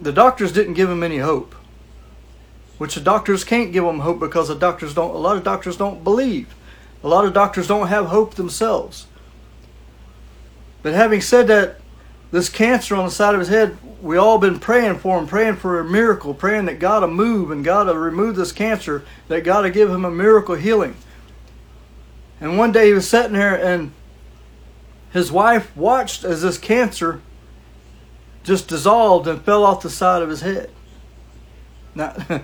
the 0.00 0.12
doctors 0.12 0.52
didn't 0.52 0.74
give 0.74 0.88
him 0.88 1.02
any 1.02 1.18
hope. 1.18 1.54
Which 2.78 2.94
the 2.94 3.00
doctors 3.00 3.44
can't 3.44 3.72
give 3.72 3.84
him 3.84 4.00
hope 4.00 4.20
because 4.20 4.48
the 4.48 4.54
doctors 4.54 4.94
don't 4.94 5.14
a 5.14 5.18
lot 5.18 5.36
of 5.36 5.44
doctors 5.44 5.76
don't 5.76 6.04
believe. 6.04 6.54
A 7.02 7.08
lot 7.08 7.24
of 7.24 7.32
doctors 7.32 7.66
don't 7.66 7.88
have 7.88 8.06
hope 8.06 8.34
themselves. 8.34 9.06
But 10.82 10.94
having 10.94 11.20
said 11.20 11.46
that, 11.48 11.76
this 12.30 12.48
cancer 12.48 12.94
on 12.94 13.04
the 13.06 13.10
side 13.10 13.34
of 13.34 13.40
his 13.40 13.48
head, 13.48 13.76
we 14.00 14.16
all 14.16 14.38
been 14.38 14.58
praying 14.58 14.98
for 14.98 15.18
him, 15.18 15.26
praying 15.26 15.56
for 15.56 15.80
a 15.80 15.84
miracle, 15.84 16.32
praying 16.32 16.66
that 16.66 16.78
God 16.78 17.02
will 17.02 17.10
move 17.10 17.50
and 17.50 17.64
God 17.64 17.86
will 17.86 17.96
remove 17.96 18.36
this 18.36 18.52
cancer, 18.52 19.04
that 19.28 19.44
God 19.44 19.64
will 19.64 19.70
give 19.70 19.90
him 19.90 20.04
a 20.04 20.10
miracle 20.10 20.54
healing. 20.54 20.96
And 22.40 22.56
one 22.56 22.72
day 22.72 22.86
he 22.86 22.92
was 22.92 23.08
sitting 23.08 23.32
there 23.32 23.62
and 23.62 23.92
his 25.12 25.32
wife 25.32 25.76
watched 25.76 26.24
as 26.24 26.42
this 26.42 26.58
cancer 26.58 27.20
just 28.42 28.68
dissolved 28.68 29.26
and 29.26 29.42
fell 29.42 29.64
off 29.64 29.82
the 29.82 29.90
side 29.90 30.22
of 30.22 30.28
his 30.28 30.40
head. 30.40 30.70
Now, 31.94 32.14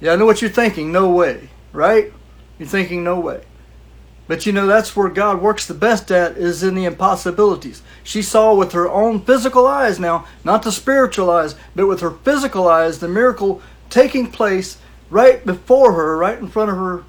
yeah, 0.00 0.12
I 0.12 0.16
know 0.16 0.26
what 0.26 0.42
you're 0.42 0.50
thinking. 0.50 0.92
No 0.92 1.10
way, 1.10 1.48
right? 1.72 2.12
You're 2.58 2.68
thinking 2.68 3.04
no 3.04 3.20
way. 3.20 3.44
But 4.26 4.44
you 4.44 4.52
know, 4.52 4.66
that's 4.66 4.94
where 4.94 5.08
God 5.08 5.40
works 5.40 5.64
the 5.64 5.74
best 5.74 6.10
at 6.10 6.36
is 6.36 6.62
in 6.62 6.74
the 6.74 6.84
impossibilities. 6.84 7.82
She 8.04 8.20
saw 8.20 8.54
with 8.54 8.72
her 8.72 8.88
own 8.88 9.22
physical 9.22 9.66
eyes 9.66 9.98
now, 9.98 10.26
not 10.44 10.62
the 10.62 10.70
spiritual 10.70 11.30
eyes, 11.30 11.54
but 11.74 11.86
with 11.86 12.00
her 12.00 12.10
physical 12.10 12.68
eyes, 12.68 12.98
the 12.98 13.08
miracle 13.08 13.62
taking 13.88 14.30
place 14.30 14.76
right 15.08 15.44
before 15.46 15.94
her, 15.94 16.18
right 16.18 16.38
in 16.38 16.48
front 16.48 16.70
of 16.70 16.76
her, 16.76 17.04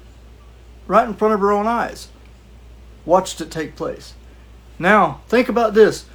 right 0.86 1.06
in 1.06 1.14
front 1.14 1.34
of 1.34 1.40
her 1.40 1.52
own 1.52 1.66
eyes. 1.66 2.08
Watched 3.04 3.40
it 3.42 3.50
take 3.50 3.76
place. 3.76 4.14
Now, 4.80 5.20
think 5.28 5.48
about 5.48 5.74
this. 5.74 6.06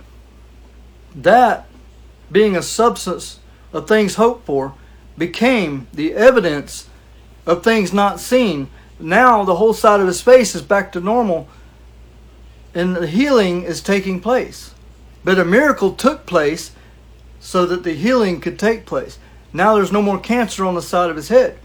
That 1.16 1.68
being 2.32 2.58
a 2.58 2.62
substance 2.64 3.40
of 3.72 3.88
things 3.88 4.16
hoped 4.16 4.46
for 4.46 4.74
became 5.18 5.88
the 5.94 6.14
evidence 6.14 6.90
of 7.46 7.64
things 7.64 7.94
not 7.94 8.20
seen 8.20 8.70
now 9.00 9.44
the 9.44 9.58
whole 9.58 9.74
side 9.74 10.00
of 10.00 10.08
his 10.08 10.22
face 10.22 10.56
is 10.56 10.62
back 10.62 10.92
to 10.94 11.00
normal 11.00 11.48
and 12.74 12.96
the 12.96 13.08
healing 13.08 13.64
is 13.64 13.82
taking 13.82 14.20
place. 14.20 14.74
But 15.24 15.40
a 15.40 15.46
miracle 15.46 15.94
took 15.94 16.26
place 16.26 16.72
so 17.40 17.66
that 17.66 17.84
the 17.84 17.94
healing 17.94 18.42
could 18.42 18.58
take 18.58 18.86
place. 18.86 19.20
Now 19.54 19.76
there's 19.76 19.92
no 19.92 20.02
more 20.02 20.20
cancer 20.20 20.66
on 20.66 20.76
the 20.76 20.82
side 20.82 21.10
of 21.10 21.16
his 21.16 21.30
head. 21.30 21.60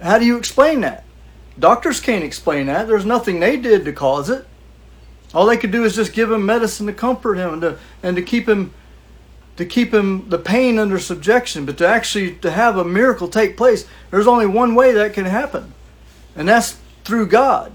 How 0.00 0.18
do 0.18 0.24
you 0.24 0.36
explain 0.36 0.80
that? 0.82 1.04
Doctors 1.58 2.00
can't 2.00 2.24
explain 2.24 2.66
that. 2.66 2.86
There's 2.86 3.04
nothing 3.04 3.40
they 3.40 3.56
did 3.56 3.84
to 3.84 3.92
cause 3.92 4.30
it. 4.30 4.46
All 5.36 5.44
they 5.44 5.58
could 5.58 5.70
do 5.70 5.84
is 5.84 5.94
just 5.94 6.14
give 6.14 6.32
him 6.32 6.46
medicine 6.46 6.86
to 6.86 6.94
comfort 6.94 7.34
him 7.34 7.52
and 7.52 7.60
to 7.60 7.78
and 8.02 8.16
to 8.16 8.22
keep 8.22 8.48
him 8.48 8.72
to 9.58 9.66
keep 9.66 9.92
him 9.92 10.30
the 10.30 10.38
pain 10.38 10.78
under 10.78 10.98
subjection. 10.98 11.66
But 11.66 11.76
to 11.76 11.86
actually 11.86 12.36
to 12.36 12.50
have 12.50 12.78
a 12.78 12.86
miracle 12.86 13.28
take 13.28 13.54
place, 13.54 13.86
there's 14.10 14.26
only 14.26 14.46
one 14.46 14.74
way 14.74 14.92
that 14.92 15.12
can 15.12 15.26
happen. 15.26 15.74
And 16.34 16.48
that's 16.48 16.78
through 17.04 17.26
God. 17.26 17.72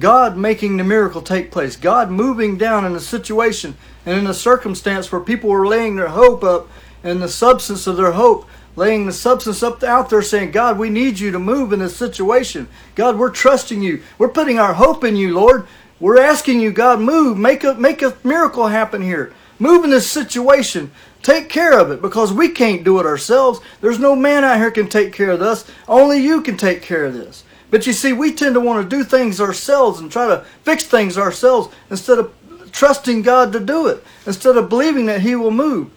God 0.00 0.36
making 0.36 0.76
the 0.76 0.82
miracle 0.82 1.22
take 1.22 1.52
place. 1.52 1.76
God 1.76 2.10
moving 2.10 2.58
down 2.58 2.84
in 2.84 2.96
a 2.96 3.00
situation 3.00 3.76
and 4.04 4.18
in 4.18 4.26
a 4.26 4.34
circumstance 4.34 5.12
where 5.12 5.20
people 5.20 5.50
were 5.50 5.68
laying 5.68 5.94
their 5.94 6.08
hope 6.08 6.42
up 6.42 6.68
and 7.04 7.22
the 7.22 7.28
substance 7.28 7.86
of 7.86 7.96
their 7.96 8.12
hope, 8.12 8.44
laying 8.74 9.06
the 9.06 9.12
substance 9.12 9.62
up 9.62 9.84
out 9.84 10.10
there 10.10 10.20
saying, 10.20 10.50
God, 10.50 10.76
we 10.76 10.90
need 10.90 11.20
you 11.20 11.30
to 11.30 11.38
move 11.38 11.72
in 11.72 11.78
this 11.78 11.96
situation. 11.96 12.66
God, 12.96 13.16
we're 13.16 13.30
trusting 13.30 13.82
you. 13.82 14.02
We're 14.18 14.30
putting 14.30 14.58
our 14.58 14.74
hope 14.74 15.04
in 15.04 15.14
you, 15.14 15.32
Lord. 15.32 15.68
We're 16.00 16.20
asking 16.20 16.60
you, 16.60 16.70
God, 16.70 17.00
move. 17.00 17.36
Make 17.38 17.64
a, 17.64 17.74
make 17.74 18.02
a 18.02 18.16
miracle 18.22 18.68
happen 18.68 19.02
here. 19.02 19.32
Move 19.58 19.84
in 19.84 19.90
this 19.90 20.08
situation. 20.08 20.90
Take 21.22 21.48
care 21.48 21.78
of 21.78 21.90
it 21.90 22.00
because 22.00 22.32
we 22.32 22.48
can't 22.48 22.84
do 22.84 23.00
it 23.00 23.06
ourselves. 23.06 23.60
There's 23.80 23.98
no 23.98 24.14
man 24.14 24.44
out 24.44 24.58
here 24.58 24.70
can 24.70 24.88
take 24.88 25.12
care 25.12 25.30
of 25.30 25.40
this. 25.40 25.68
Only 25.88 26.18
you 26.18 26.40
can 26.42 26.56
take 26.56 26.82
care 26.82 27.04
of 27.04 27.14
this. 27.14 27.44
But 27.70 27.86
you 27.86 27.92
see, 27.92 28.12
we 28.12 28.32
tend 28.32 28.54
to 28.54 28.60
want 28.60 28.88
to 28.88 28.96
do 28.96 29.04
things 29.04 29.40
ourselves 29.40 30.00
and 30.00 30.10
try 30.10 30.26
to 30.28 30.44
fix 30.62 30.84
things 30.84 31.18
ourselves 31.18 31.74
instead 31.90 32.18
of 32.18 32.32
trusting 32.72 33.22
God 33.22 33.52
to 33.52 33.60
do 33.60 33.88
it, 33.88 34.02
instead 34.26 34.56
of 34.56 34.68
believing 34.68 35.06
that 35.06 35.20
He 35.20 35.34
will 35.34 35.50
move. 35.50 35.90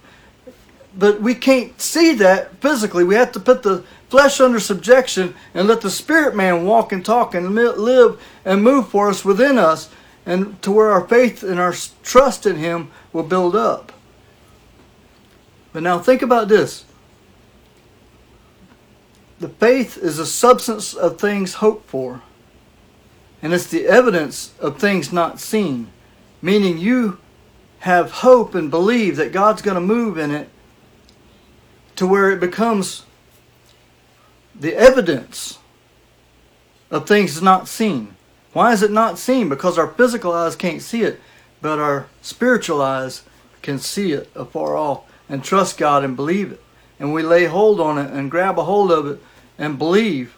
But 0.98 1.22
we 1.22 1.36
can't 1.36 1.80
see 1.80 2.14
that 2.16 2.56
physically. 2.58 3.04
We 3.04 3.16
have 3.16 3.32
to 3.34 3.40
put 3.40 3.64
the 3.64 3.86
flesh 4.12 4.41
under 4.41 4.60
subjection 4.60 5.34
and 5.54 5.69
let 5.69 5.80
the 5.80 5.89
spirit 5.89 6.36
man 6.36 6.65
walk 6.65 6.91
and 6.91 7.04
talk 7.04 7.34
and 7.34 7.56
live 7.56 8.21
and 8.43 8.62
move 8.62 8.89
for 8.89 9.10
us 9.10 9.24
within 9.24 9.58
us 9.58 9.89
and 10.26 10.62
to 10.62 10.69
where 10.69 10.91
our 10.91 11.08
faith 11.08 11.43
and 11.43 11.60
our 11.60 11.74
trust 12.04 12.45
in 12.45 12.58
Him 12.58 12.91
will 13.13 13.24
build 13.24 13.56
up. 13.56 13.93
But 15.71 15.82
now 15.82 15.97
think 15.97 16.21
about 16.21 16.50
this. 16.50 16.84
The 19.39 19.47
faith 19.47 19.97
is 19.97 20.19
a 20.19 20.26
substance 20.26 20.93
of 20.93 21.17
things 21.17 21.56
hoped 21.56 21.89
for, 21.89 22.21
and 23.41 23.54
it's 23.54 23.67
the 23.67 23.88
evidence 23.88 24.54
of 24.60 24.78
things 24.78 25.13
not 25.13 25.39
seen, 25.39 25.88
meaning 26.41 26.78
you 26.78 27.17
have 27.80 28.12
hope 28.12 28.54
and 28.54 28.69
believe 28.69 29.15
that 29.15 29.32
God's 29.32 29.62
going 29.62 29.76
to 29.76 29.82
move 29.82 30.17
in 30.17 30.32
it 30.32 30.50
to 31.95 32.06
where 32.06 32.30
it 32.30 32.39
becomes 32.39 33.06
the 34.60 34.76
evidence 34.76 35.60
of 36.90 37.08
things 37.08 37.42
not 37.42 37.68
seen. 37.68 38.16
Why 38.54 38.74
is 38.74 38.84
it 38.84 38.92
not 38.92 39.18
seen? 39.18 39.50
Because 39.50 39.78
our 39.78 39.88
physical 39.88 40.34
eyes 40.34 40.56
can't 40.56 40.82
see 40.82 41.04
it, 41.04 41.20
but 41.62 41.80
our 41.80 42.08
spiritual 42.22 42.82
eyes 42.82 43.24
can 43.62 43.80
see 43.80 44.12
it 44.12 44.30
afar 44.36 44.76
off 44.76 45.04
and 45.30 45.44
trust 45.44 45.78
God 45.78 46.04
and 46.04 46.16
believe 46.16 46.52
it. 46.52 46.62
And 47.00 47.14
we 47.14 47.24
lay 47.24 47.46
hold 47.46 47.80
on 47.80 47.98
it 47.98 48.12
and 48.12 48.30
grab 48.30 48.60
a 48.60 48.64
hold 48.64 48.92
of 48.92 49.08
it 49.08 49.24
and 49.58 49.78
believe 49.78 50.36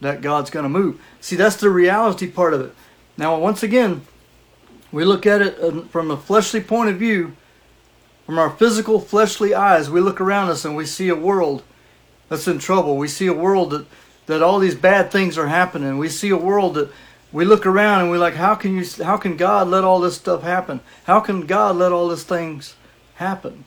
that 0.00 0.20
God's 0.20 0.50
going 0.50 0.64
to 0.64 0.68
move. 0.68 1.00
See, 1.20 1.36
that's 1.36 1.56
the 1.56 1.70
reality 1.70 2.26
part 2.30 2.52
of 2.52 2.60
it. 2.60 2.74
Now, 3.16 3.38
once 3.38 3.62
again, 3.62 4.02
we 4.92 5.04
look 5.04 5.26
at 5.26 5.40
it 5.40 5.58
uh, 5.58 5.82
from 5.84 6.10
a 6.10 6.16
fleshly 6.16 6.60
point 6.60 6.90
of 6.90 6.96
view, 6.96 7.34
from 8.26 8.38
our 8.38 8.50
physical 8.50 9.00
fleshly 9.00 9.54
eyes. 9.54 9.88
We 9.88 10.00
look 10.00 10.20
around 10.20 10.50
us 10.50 10.64
and 10.64 10.76
we 10.76 10.84
see 10.84 11.08
a 11.08 11.14
world 11.14 11.62
that's 12.28 12.48
in 12.48 12.58
trouble. 12.58 12.96
We 12.96 13.08
see 13.08 13.26
a 13.26 13.32
world 13.32 13.70
that, 13.70 13.86
that 14.26 14.42
all 14.42 14.58
these 14.58 14.74
bad 14.74 15.10
things 15.10 15.38
are 15.38 15.48
happening. 15.48 15.98
We 15.98 16.08
see 16.08 16.30
a 16.30 16.36
world 16.36 16.74
that 16.74 16.90
we 17.32 17.44
look 17.44 17.66
around 17.66 18.02
and 18.02 18.10
we're 18.10 18.18
like, 18.18 18.34
how 18.34 18.54
can 18.54 18.76
you, 18.76 18.84
how 19.04 19.16
can 19.16 19.36
God 19.36 19.68
let 19.68 19.84
all 19.84 20.00
this 20.00 20.16
stuff 20.16 20.42
happen? 20.42 20.80
How 21.04 21.20
can 21.20 21.46
God 21.46 21.76
let 21.76 21.92
all 21.92 22.08
these 22.08 22.24
things 22.24 22.76
happen? 23.16 23.64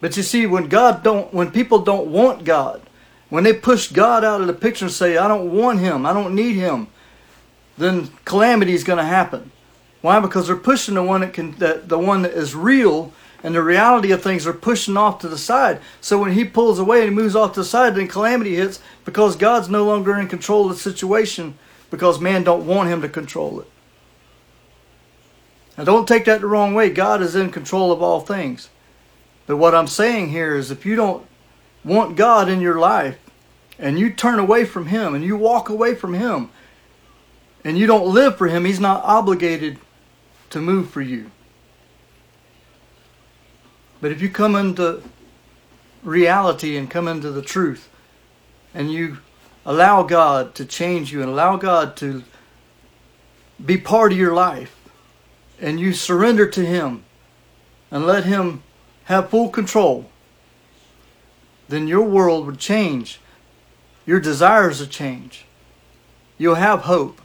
But 0.00 0.16
you 0.16 0.22
see, 0.22 0.46
when 0.46 0.68
God 0.68 1.02
don't, 1.02 1.32
when 1.32 1.50
people 1.50 1.78
don't 1.78 2.08
want 2.08 2.44
God, 2.44 2.82
when 3.30 3.44
they 3.44 3.52
push 3.52 3.90
God 3.90 4.24
out 4.24 4.40
of 4.40 4.46
the 4.46 4.52
picture 4.52 4.86
and 4.86 4.92
say, 4.92 5.16
"I 5.16 5.28
don't 5.28 5.52
want 5.52 5.78
Him, 5.78 6.04
I 6.04 6.12
don't 6.12 6.34
need 6.34 6.54
Him," 6.54 6.88
then 7.78 8.10
calamity 8.24 8.74
is 8.74 8.84
going 8.84 8.98
to 8.98 9.04
happen. 9.04 9.52
Why? 10.02 10.18
Because 10.18 10.48
they're 10.48 10.56
pushing 10.56 10.96
the 10.96 11.02
one 11.02 11.20
that 11.20 11.32
can, 11.32 11.52
that 11.52 11.88
the 11.88 11.98
one 11.98 12.22
that 12.22 12.32
is 12.32 12.54
real, 12.54 13.12
and 13.42 13.54
the 13.54 13.62
reality 13.62 14.12
of 14.12 14.22
things 14.22 14.46
are 14.46 14.52
pushing 14.52 14.96
off 14.96 15.18
to 15.20 15.28
the 15.28 15.38
side. 15.38 15.80
So 16.00 16.18
when 16.18 16.32
He 16.32 16.44
pulls 16.44 16.78
away 16.78 17.06
and 17.06 17.14
moves 17.14 17.34
off 17.34 17.54
to 17.54 17.60
the 17.60 17.66
side, 17.66 17.94
then 17.94 18.08
calamity 18.08 18.54
hits 18.54 18.80
because 19.04 19.36
God's 19.36 19.68
no 19.68 19.84
longer 19.84 20.18
in 20.18 20.28
control 20.28 20.70
of 20.70 20.76
the 20.76 20.82
situation 20.82 21.58
because 21.90 22.20
man 22.20 22.44
don't 22.44 22.66
want 22.66 22.88
Him 22.88 23.02
to 23.02 23.08
control 23.08 23.60
it. 23.60 23.66
Now, 25.76 25.84
don't 25.84 26.06
take 26.06 26.26
that 26.26 26.42
the 26.42 26.46
wrong 26.46 26.74
way. 26.74 26.90
God 26.90 27.22
is 27.22 27.34
in 27.34 27.50
control 27.50 27.92
of 27.92 28.02
all 28.02 28.20
things. 28.20 28.68
But 29.46 29.56
what 29.56 29.74
I'm 29.74 29.86
saying 29.86 30.28
here 30.28 30.54
is 30.56 30.70
if 30.70 30.86
you 30.86 30.96
don't 30.96 31.26
want 31.84 32.16
God 32.16 32.48
in 32.48 32.60
your 32.60 32.78
life 32.78 33.18
and 33.78 33.98
you 33.98 34.12
turn 34.12 34.38
away 34.38 34.64
from 34.64 34.86
Him 34.86 35.14
and 35.14 35.24
you 35.24 35.36
walk 35.36 35.68
away 35.68 35.94
from 35.94 36.14
Him 36.14 36.50
and 37.64 37.78
you 37.78 37.86
don't 37.86 38.12
live 38.12 38.36
for 38.36 38.48
Him, 38.48 38.64
He's 38.64 38.80
not 38.80 39.02
obligated 39.04 39.78
to 40.50 40.60
move 40.60 40.90
for 40.90 41.00
you. 41.00 41.30
But 44.02 44.10
if 44.10 44.20
you 44.20 44.28
come 44.28 44.56
into 44.56 45.00
reality 46.02 46.76
and 46.76 46.90
come 46.90 47.06
into 47.06 47.30
the 47.30 47.40
truth 47.40 47.88
and 48.74 48.92
you 48.92 49.18
allow 49.64 50.02
God 50.02 50.56
to 50.56 50.64
change 50.64 51.12
you 51.12 51.22
and 51.22 51.30
allow 51.30 51.56
God 51.56 51.96
to 51.98 52.24
be 53.64 53.78
part 53.78 54.10
of 54.10 54.18
your 54.18 54.34
life 54.34 54.76
and 55.60 55.78
you 55.78 55.92
surrender 55.92 56.48
to 56.48 56.66
Him 56.66 57.04
and 57.92 58.04
let 58.04 58.24
Him 58.24 58.64
have 59.04 59.30
full 59.30 59.50
control, 59.50 60.10
then 61.68 61.86
your 61.86 62.02
world 62.02 62.44
would 62.46 62.58
change. 62.58 63.20
Your 64.04 64.18
desires 64.18 64.80
would 64.80 64.90
change. 64.90 65.44
You'll 66.38 66.56
have 66.56 66.80
hope 66.80 67.20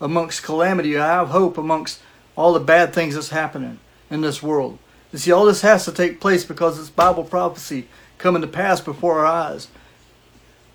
amongst 0.00 0.42
calamity. 0.42 0.88
You'll 0.88 1.02
have 1.02 1.28
hope 1.28 1.56
amongst 1.56 2.00
all 2.34 2.52
the 2.52 2.58
bad 2.58 2.92
things 2.92 3.14
that's 3.14 3.28
happening 3.28 3.78
in 4.10 4.22
this 4.22 4.42
world. 4.42 4.80
You 5.16 5.20
see, 5.20 5.32
all 5.32 5.46
this 5.46 5.62
has 5.62 5.86
to 5.86 5.92
take 5.92 6.20
place 6.20 6.44
because 6.44 6.78
it's 6.78 6.90
Bible 6.90 7.24
prophecy 7.24 7.88
coming 8.18 8.42
to 8.42 8.46
pass 8.46 8.82
before 8.82 9.20
our 9.20 9.24
eyes. 9.24 9.68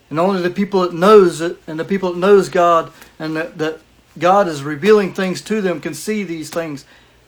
And 0.09 0.19
only 0.19 0.41
the 0.41 0.49
people 0.49 0.81
that 0.81 0.95
knows 0.95 1.41
it 1.41 1.59
and 1.67 1.79
the 1.79 1.85
people 1.85 2.11
that 2.11 2.17
knows 2.17 2.49
God 2.49 2.91
and 3.19 3.35
that, 3.35 3.59
that 3.59 3.81
God 4.17 4.47
is 4.47 4.63
revealing 4.63 5.13
things 5.13 5.43
to 5.43 5.61
them 5.61 5.79
can 5.79 5.93
see 5.93 6.23
these 6.23 6.49
things 6.49 6.85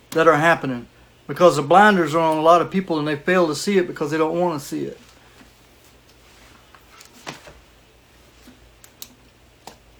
that 0.10 0.28
are 0.28 0.38
happening. 0.38 0.88
Because 1.28 1.56
the 1.56 1.62
blinders 1.62 2.15
are 2.15 2.32
on 2.32 2.39
a 2.39 2.41
lot 2.41 2.63
of 2.63 2.71
people 2.71 2.97
and 2.97 3.08
they 3.08 3.15
fail 3.15 3.45
to 3.45 3.54
see 3.54 3.78
it 3.78 3.86
because 3.86 4.10
they 4.10 4.17
don't 4.17 4.39
want 4.39 4.60
to 4.60 4.67
see 4.67 4.86
it. 4.86 4.99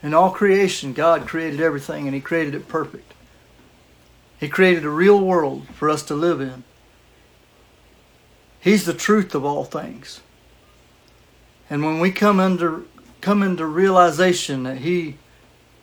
In 0.02 0.16
all 0.16 0.32
creation, 0.32 0.94
God 0.94 1.28
created 1.28 1.62
everything 1.62 2.08
and 2.08 2.16
He 2.16 2.22
created 2.22 2.56
it 2.56 2.68
perfect. 2.68 3.14
He 4.40 4.50
created 4.50 4.84
a 4.84 4.90
real 4.90 5.24
world 5.24 5.68
for 5.76 5.92
us 5.92 6.02
to 6.06 6.16
live 6.16 6.42
in. 6.42 6.64
He's 8.64 8.86
the 8.86 8.94
truth 8.94 9.36
of 9.36 9.44
all 9.44 9.66
things. 9.66 10.22
And 11.70 11.84
when 11.84 12.00
we 12.00 12.12
come 12.12 12.40
under 12.40 12.84
come 13.20 13.44
into 13.44 13.66
realization 13.66 14.64
that 14.64 14.78
He 14.78 15.18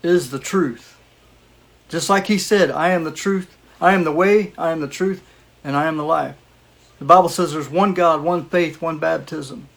is 0.02 0.30
the 0.30 0.38
truth, 0.38 0.96
just 1.90 2.08
like 2.08 2.26
He 2.28 2.38
said, 2.38 2.70
I 2.70 2.90
am 2.90 3.04
the 3.04 3.12
truth, 3.12 3.54
I 3.82 3.92
am 3.92 4.04
the 4.04 4.12
way, 4.12 4.54
I 4.56 4.70
am 4.70 4.80
the 4.80 4.88
truth, 4.88 5.22
and 5.62 5.76
I 5.76 5.84
am 5.84 5.98
the 5.98 6.04
life. 6.04 6.36
The 7.00 7.04
Bible 7.04 7.28
says 7.28 7.52
there's 7.52 7.68
one 7.68 7.92
God, 7.92 8.22
one 8.22 8.46
faith, 8.46 8.80
one 8.80 8.98
baptism. 8.98 9.68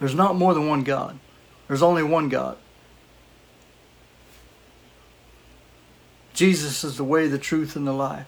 There's 0.00 0.14
not 0.14 0.36
more 0.36 0.52
than 0.52 0.68
one 0.68 0.82
God. 0.82 1.18
There's 1.66 1.82
only 1.82 2.02
one 2.02 2.28
God. 2.28 2.58
Jesus 6.34 6.84
is 6.84 6.98
the 6.98 7.04
way, 7.04 7.26
the 7.26 7.38
truth, 7.38 7.74
and 7.74 7.86
the 7.86 7.92
life. 7.92 8.26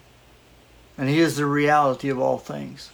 And 0.97 1.07
He 1.07 1.19
is 1.19 1.37
the 1.37 1.45
reality 1.45 2.09
of 2.09 2.19
all 2.19 2.39
things. 2.39 2.89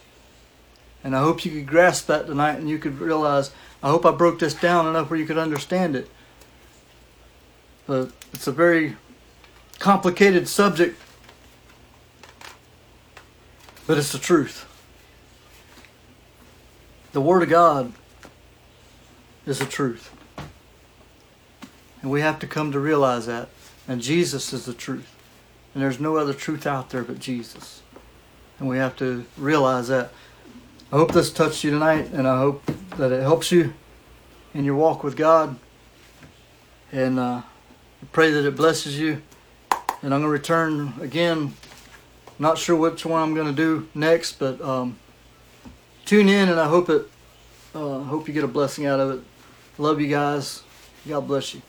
And 1.04 1.14
I 1.14 1.20
hope 1.20 1.44
you 1.44 1.52
could 1.52 1.66
grasp 1.66 2.06
that 2.06 2.26
tonight 2.26 2.58
and 2.58 2.68
you 2.68 2.78
could 2.78 2.98
realize, 2.98 3.50
I 3.82 3.88
hope 3.88 4.04
I 4.04 4.10
broke 4.10 4.38
this 4.40 4.54
down 4.54 4.86
enough 4.86 5.10
where 5.10 5.18
you 5.18 5.26
could 5.26 5.38
understand 5.38 5.96
it. 5.96 6.10
But 7.86 8.10
it's 8.32 8.46
a 8.46 8.52
very 8.52 8.96
complicated 9.78 10.48
subject 10.48 11.00
but 13.88 13.96
it's 13.96 14.12
the 14.12 14.18
truth. 14.18 14.66
The 17.12 17.22
Word 17.22 17.42
of 17.42 17.48
God 17.48 17.94
is 19.46 19.58
the 19.58 19.64
truth. 19.64 20.14
And 22.02 22.10
we 22.10 22.20
have 22.20 22.38
to 22.40 22.46
come 22.46 22.70
to 22.72 22.78
realize 22.78 23.24
that. 23.26 23.48
And 23.88 24.02
Jesus 24.02 24.52
is 24.52 24.66
the 24.66 24.74
truth. 24.74 25.16
And 25.72 25.82
there's 25.82 25.98
no 25.98 26.18
other 26.18 26.34
truth 26.34 26.66
out 26.66 26.90
there 26.90 27.02
but 27.02 27.18
Jesus. 27.18 27.80
And 28.58 28.68
we 28.68 28.76
have 28.76 28.94
to 28.96 29.24
realize 29.38 29.88
that. 29.88 30.12
I 30.90 30.96
hope 30.96 31.12
this 31.12 31.30
touched 31.30 31.64
you 31.64 31.70
tonight, 31.70 32.10
and 32.12 32.26
I 32.26 32.38
hope 32.38 32.64
that 32.96 33.12
it 33.12 33.20
helps 33.20 33.52
you 33.52 33.74
in 34.54 34.64
your 34.64 34.74
walk 34.74 35.04
with 35.04 35.18
God. 35.18 35.56
And 36.92 37.18
uh, 37.18 37.42
I 37.42 38.06
pray 38.12 38.30
that 38.30 38.46
it 38.46 38.56
blesses 38.56 38.98
you. 38.98 39.20
And 40.00 40.14
I'm 40.14 40.20
going 40.20 40.22
to 40.22 40.28
return 40.28 40.94
again 41.00 41.54
not 42.38 42.56
sure 42.56 42.76
which 42.76 43.04
one 43.04 43.20
I'm 43.20 43.34
going 43.34 43.48
to 43.48 43.52
do 43.52 43.88
next, 43.94 44.38
but 44.38 44.60
um, 44.62 44.98
tune 46.04 46.28
in 46.28 46.48
and 46.48 46.58
I 46.58 46.68
hope 46.68 46.88
it. 46.88 47.02
Uh, 47.74 47.98
hope 48.04 48.26
you 48.26 48.32
get 48.32 48.44
a 48.44 48.48
blessing 48.48 48.86
out 48.86 48.98
of 49.00 49.18
it. 49.18 49.24
Love 49.76 50.00
you 50.00 50.08
guys. 50.08 50.62
God 51.06 51.26
bless 51.26 51.54
you. 51.54 51.62